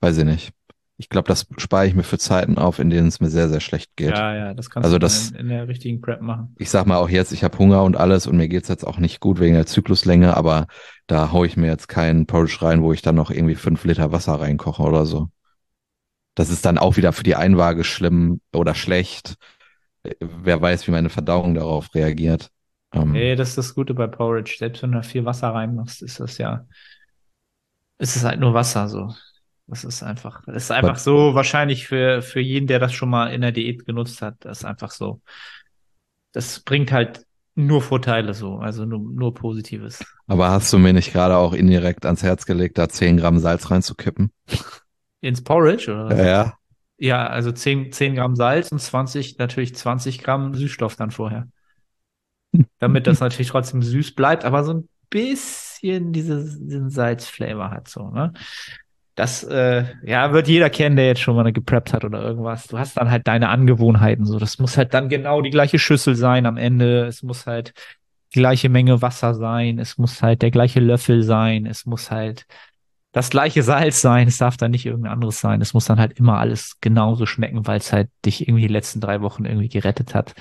[0.00, 0.52] weiß ich nicht.
[1.00, 3.60] Ich glaube, das spare ich mir für Zeiten auf, in denen es mir sehr, sehr
[3.60, 4.16] schlecht geht.
[4.16, 6.56] Ja, ja, das kannst Also du das- in, in der richtigen Prep machen.
[6.58, 8.98] ich sag mal auch jetzt, ich habe Hunger und alles und mir geht's jetzt auch
[8.98, 10.66] nicht gut wegen der Zykluslänge, aber
[11.06, 14.10] da hau ich mir jetzt keinen Porridge rein, wo ich dann noch irgendwie fünf Liter
[14.12, 15.28] Wasser reinkoche oder so.
[16.34, 19.34] Das ist dann auch wieder für die Einwaage schlimm oder schlecht.
[20.20, 22.50] Wer weiß, wie meine Verdauung darauf reagiert.
[22.92, 24.56] Ähm, Nee, das ist das Gute bei Porridge.
[24.58, 26.66] Selbst wenn du da viel Wasser reinmachst, ist das ja,
[27.98, 29.14] ist es halt nur Wasser so.
[29.68, 33.26] Das ist einfach, das ist einfach so wahrscheinlich für, für jeden, der das schon mal
[33.32, 35.20] in der Diät genutzt hat, das ist einfach so.
[36.32, 40.02] Das bringt halt nur Vorteile so, also nur, nur Positives.
[40.26, 43.70] Aber hast du mir nicht gerade auch indirekt ans Herz gelegt, da 10 Gramm Salz
[43.70, 44.32] reinzukippen?
[45.20, 46.08] Ins Porridge oder?
[46.08, 46.18] was?
[46.18, 46.54] Ja.
[47.00, 51.46] Ja, also 10, 10 Gramm Salz und 20, natürlich 20 Gramm Süßstoff dann vorher.
[52.78, 58.10] Damit das natürlich trotzdem süß bleibt, aber so ein bisschen dieses, diesen Salzflavor hat so,
[58.10, 58.32] ne?
[59.18, 62.68] Das, äh, ja, wird jeder kennen, der jetzt schon mal gepreppt hat oder irgendwas.
[62.68, 64.38] Du hast dann halt deine Angewohnheiten so.
[64.38, 67.04] Das muss halt dann genau die gleiche Schüssel sein am Ende.
[67.06, 67.74] Es muss halt
[68.32, 69.80] die gleiche Menge Wasser sein.
[69.80, 71.66] Es muss halt der gleiche Löffel sein.
[71.66, 72.46] Es muss halt
[73.10, 74.28] das gleiche Salz sein.
[74.28, 75.60] Es darf dann nicht irgendein anderes sein.
[75.62, 79.00] Es muss dann halt immer alles genauso schmecken, weil es halt dich irgendwie die letzten
[79.00, 80.36] drei Wochen irgendwie gerettet hat.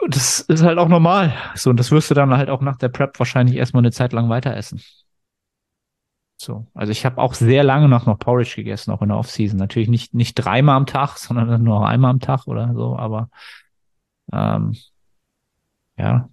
[0.00, 1.34] Und das ist halt auch normal.
[1.56, 4.14] So, und das wirst du dann halt auch nach der Prep wahrscheinlich erstmal eine Zeit
[4.14, 4.80] lang weiter essen.
[6.42, 9.56] So, also ich habe auch sehr lange noch noch Porridge gegessen, auch in der Offseason.
[9.58, 12.96] Natürlich nicht nicht dreimal am Tag, sondern nur einmal am Tag oder so.
[12.96, 13.30] Aber
[14.32, 14.74] ähm,
[15.96, 16.28] ja,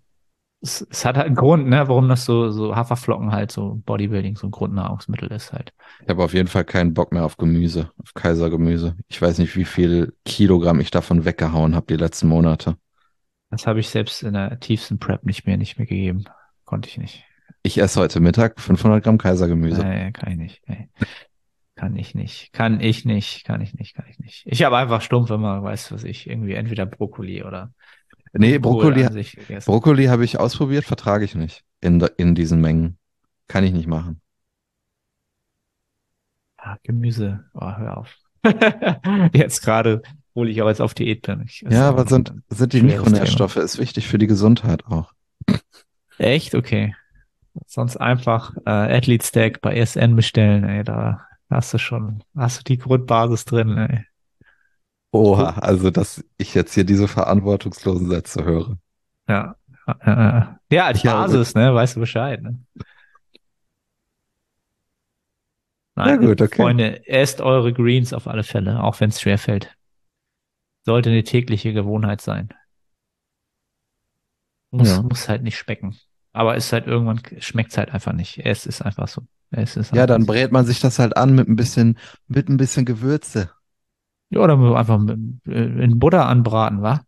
[0.61, 4.35] es, es hat halt einen Grund, ne, warum das so so Haferflocken halt so Bodybuilding
[4.35, 5.73] so ein Grundnahrungsmittel ist halt.
[6.01, 8.97] Ich habe auf jeden Fall keinen Bock mehr auf Gemüse, auf Kaisergemüse.
[9.09, 12.77] Ich weiß nicht, wie viel Kilogramm ich davon weggehauen habe die letzten Monate.
[13.51, 16.25] Das habe ich selbst in der tiefsten Prep nicht mehr nicht mehr gegeben.
[16.65, 17.28] Konnte ich nicht.
[17.63, 19.83] Ich esse heute Mittag 500 Gramm Kaisergemüse.
[19.83, 20.61] Nee, kann ich nicht.
[20.67, 20.89] Nee.
[21.75, 22.51] Kann ich nicht.
[22.51, 23.45] Kann ich nicht.
[23.45, 23.95] Kann ich nicht.
[23.95, 24.43] Kann ich nicht.
[24.45, 27.73] Ich habe einfach stumpf immer, weißt du was ich, irgendwie entweder Brokkoli oder
[28.33, 29.07] Nee, Brokkoli.
[29.65, 32.97] Brokkoli habe ich ausprobiert, vertrage ich nicht in, in diesen Mengen.
[33.47, 34.21] Kann ich nicht machen.
[36.57, 37.45] Ah, Gemüse.
[37.53, 38.15] Oh, hör auf.
[39.33, 41.43] jetzt gerade, obwohl ich auch jetzt auf Diät bin.
[41.45, 45.13] Ich, Ja, aber sind, sind die Mikronährstoffe, ist wichtig für die Gesundheit auch.
[46.17, 46.53] Echt?
[46.53, 46.95] Okay.
[47.67, 52.63] Sonst einfach äh, Athlete Stack bei SN bestellen, ey, da hast du schon, hast du
[52.63, 54.05] die Grundbasis drin, ey.
[55.11, 58.77] Oha, also dass ich jetzt hier diese verantwortungslosen Sätze höre.
[59.27, 59.55] Ja.
[60.01, 60.41] Äh,
[60.71, 62.59] ja, als Ja, Basis, ne, weißt du Bescheid, ne?
[65.97, 66.55] Ja, gut, okay.
[66.55, 69.75] Freunde, esst eure Greens auf alle Fälle, auch wenn es schwerfällt.
[70.85, 72.49] Sollte eine tägliche Gewohnheit sein.
[74.71, 75.01] Muss, Ja.
[75.01, 75.97] muss halt nicht schmecken.
[76.33, 78.39] Aber ist halt irgendwann, schmeckt es halt einfach nicht.
[78.45, 79.23] Es ist einfach so.
[79.51, 80.25] Es ist Ja, dann so.
[80.25, 83.51] brät man sich das halt an mit ein bisschen, mit ein bisschen Gewürze.
[84.29, 85.17] Ja, oder einfach mit,
[85.47, 87.01] äh, in Butter anbraten, wa?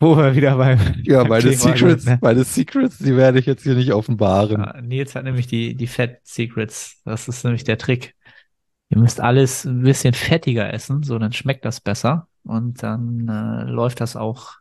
[0.00, 2.20] Wo wir wieder beim Ja, beim meine Thema Secrets, sind, ne?
[2.20, 4.66] meine Secrets, die werde ich jetzt hier nicht offenbaren.
[4.66, 7.00] Ja, Nils hat nämlich die, die Fat Secrets.
[7.04, 8.14] Das ist nämlich der Trick.
[8.90, 13.64] Ihr müsst alles ein bisschen fettiger essen, so dann schmeckt das besser und dann äh,
[13.70, 14.57] läuft das auch.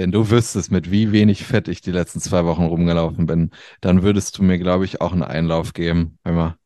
[0.00, 3.50] Wenn du wüsstest, mit wie wenig Fett ich die letzten zwei Wochen rumgelaufen bin,
[3.82, 6.18] dann würdest du mir, glaube ich, auch einen Einlauf geben.
[6.24, 6.56] Wir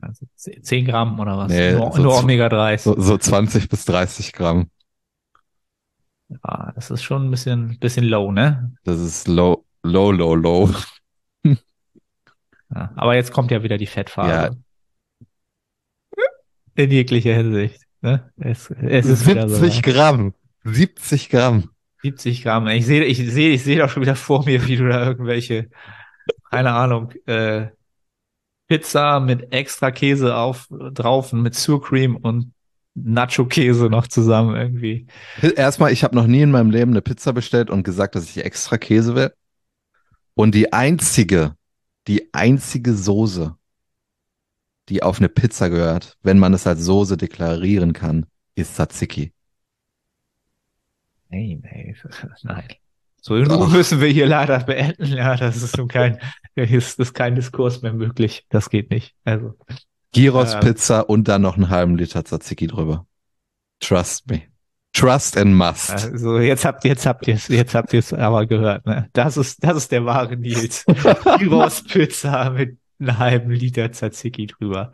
[0.00, 1.52] Also 10 Gramm oder was?
[1.52, 2.78] Nee, nur so nur zu- Omega-3s.
[2.78, 4.70] so, so 20 bis 30 Gramm.
[6.30, 8.72] Ja, das ist schon ein bisschen, bisschen low, ne?
[8.84, 10.70] Das ist low, low, low, low.
[11.44, 14.30] Ja, aber jetzt kommt ja wieder die Fettphase.
[14.30, 14.50] Ja.
[16.74, 17.82] In jeglicher Hinsicht.
[18.00, 18.32] Ne?
[18.38, 19.56] Es, es ist wieder so.
[19.56, 20.32] 70 Gramm.
[20.64, 21.68] 70 Gramm.
[22.02, 22.66] 70 Gramm.
[22.68, 25.70] Ich sehe, ich sehe, ich sehe doch schon wieder vor mir, wie du da irgendwelche,
[26.50, 27.68] keine Ahnung, äh,
[28.68, 32.52] Pizza mit extra Käse auf drauf und mit Sour Cream und
[32.94, 35.06] Nacho-Käse noch zusammen irgendwie.
[35.56, 38.44] Erstmal, ich habe noch nie in meinem Leben eine Pizza bestellt und gesagt, dass ich
[38.44, 39.32] extra Käse will.
[40.34, 41.54] Und die einzige,
[42.06, 43.54] die einzige Soße,
[44.88, 49.31] die auf eine Pizza gehört, wenn man es als Soße deklarieren kann, ist Tzatziki.
[51.32, 51.96] Nee, nee,
[52.42, 52.64] nein.
[53.22, 55.06] So in Ruhe müssen wir hier leider beenden.
[55.06, 56.18] Ja, das ist nun kein,
[56.56, 58.44] ist, ist kein Diskurs mehr möglich.
[58.50, 59.14] Das geht nicht.
[59.24, 59.54] Also,
[60.12, 60.60] Gyros Ähm.
[60.60, 63.06] Pizza und dann noch einen halben Liter Tzatziki drüber.
[63.80, 64.42] Trust me.
[64.92, 65.90] Trust and must.
[65.90, 69.08] also jetzt habt, jetzt habt ihr es, jetzt habt ihr es aber gehört, ne?
[69.14, 70.84] Das ist, das ist der wahre Nils.
[71.38, 74.92] Gyros Pizza mit einem halben Liter Tzatziki drüber.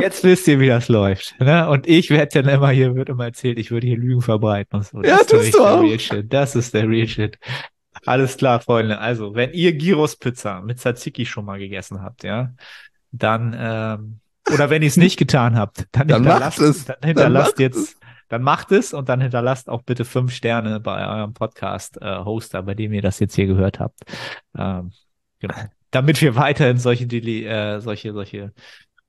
[0.00, 1.68] Jetzt wisst ihr, wie das läuft, ne?
[1.68, 4.86] Und ich werde dann immer hier, wird immer erzählt, ich würde hier Lügen verbreiten und
[4.86, 5.02] so.
[5.02, 5.82] Ja, Das ist tust nämlich du der auch.
[5.82, 6.32] Real Shit.
[6.32, 7.38] Das ist der Real Shit.
[8.06, 8.98] Alles klar, Freunde.
[8.98, 12.52] Also, wenn ihr Gyros Pizza mit Tzatziki schon mal gegessen habt, ja,
[13.12, 14.20] dann, ähm,
[14.52, 16.84] oder wenn ihr es nicht getan habt, dann, Dann hinterlasst, es.
[16.86, 17.96] dann Dann hinterlasst macht jetzt,
[18.28, 22.92] dann macht es und dann hinterlasst auch bitte fünf Sterne bei eurem Podcast-Hoster, bei dem
[22.94, 24.00] ihr das jetzt hier gehört habt.
[24.56, 24.90] Ähm,
[25.38, 25.54] genau.
[25.92, 28.52] Damit wir weiterhin solche, äh, solche, solche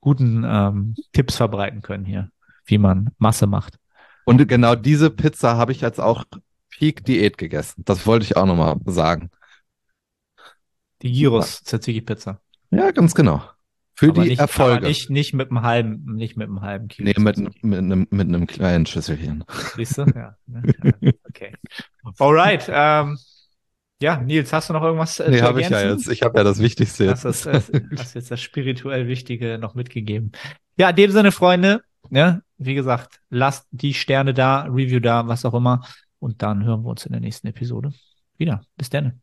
[0.00, 2.30] guten ähm, Tipps verbreiten können hier,
[2.66, 3.78] wie man Masse macht.
[4.24, 6.24] Und genau diese Pizza habe ich jetzt auch
[6.70, 7.82] Peak Diät gegessen.
[7.84, 9.30] Das wollte ich auch nochmal sagen.
[11.02, 12.40] Die Gyros Tzatziki Pizza.
[12.70, 13.42] Ja, ganz genau.
[13.96, 14.78] Für aber die nicht, Erfolge.
[14.78, 17.06] Aber nicht, nicht mit einem halben, nicht mit einem halben Kilo.
[17.06, 19.44] Nee, mit, mit, einem, mit einem kleinen Schüsselchen.
[19.76, 20.02] Siehst du?
[20.02, 20.36] Ja.
[20.46, 20.62] Ja,
[21.28, 21.54] Okay.
[22.18, 22.68] Alright.
[22.68, 23.18] Ähm,
[24.04, 26.08] ja, Nils, hast du noch irgendwas äh, Nee, zu habe ich ja jetzt.
[26.08, 27.46] Ich habe ja das Wichtigste Das jetzt.
[27.46, 30.32] ist, äh, hast jetzt das spirituell Wichtige noch mitgegeben.
[30.76, 31.80] Ja, in dem Sinne, Freunde,
[32.10, 35.86] ja, wie gesagt, lasst die Sterne da, Review da, was auch immer.
[36.18, 37.92] Und dann hören wir uns in der nächsten Episode
[38.36, 38.62] wieder.
[38.76, 39.22] Bis dann.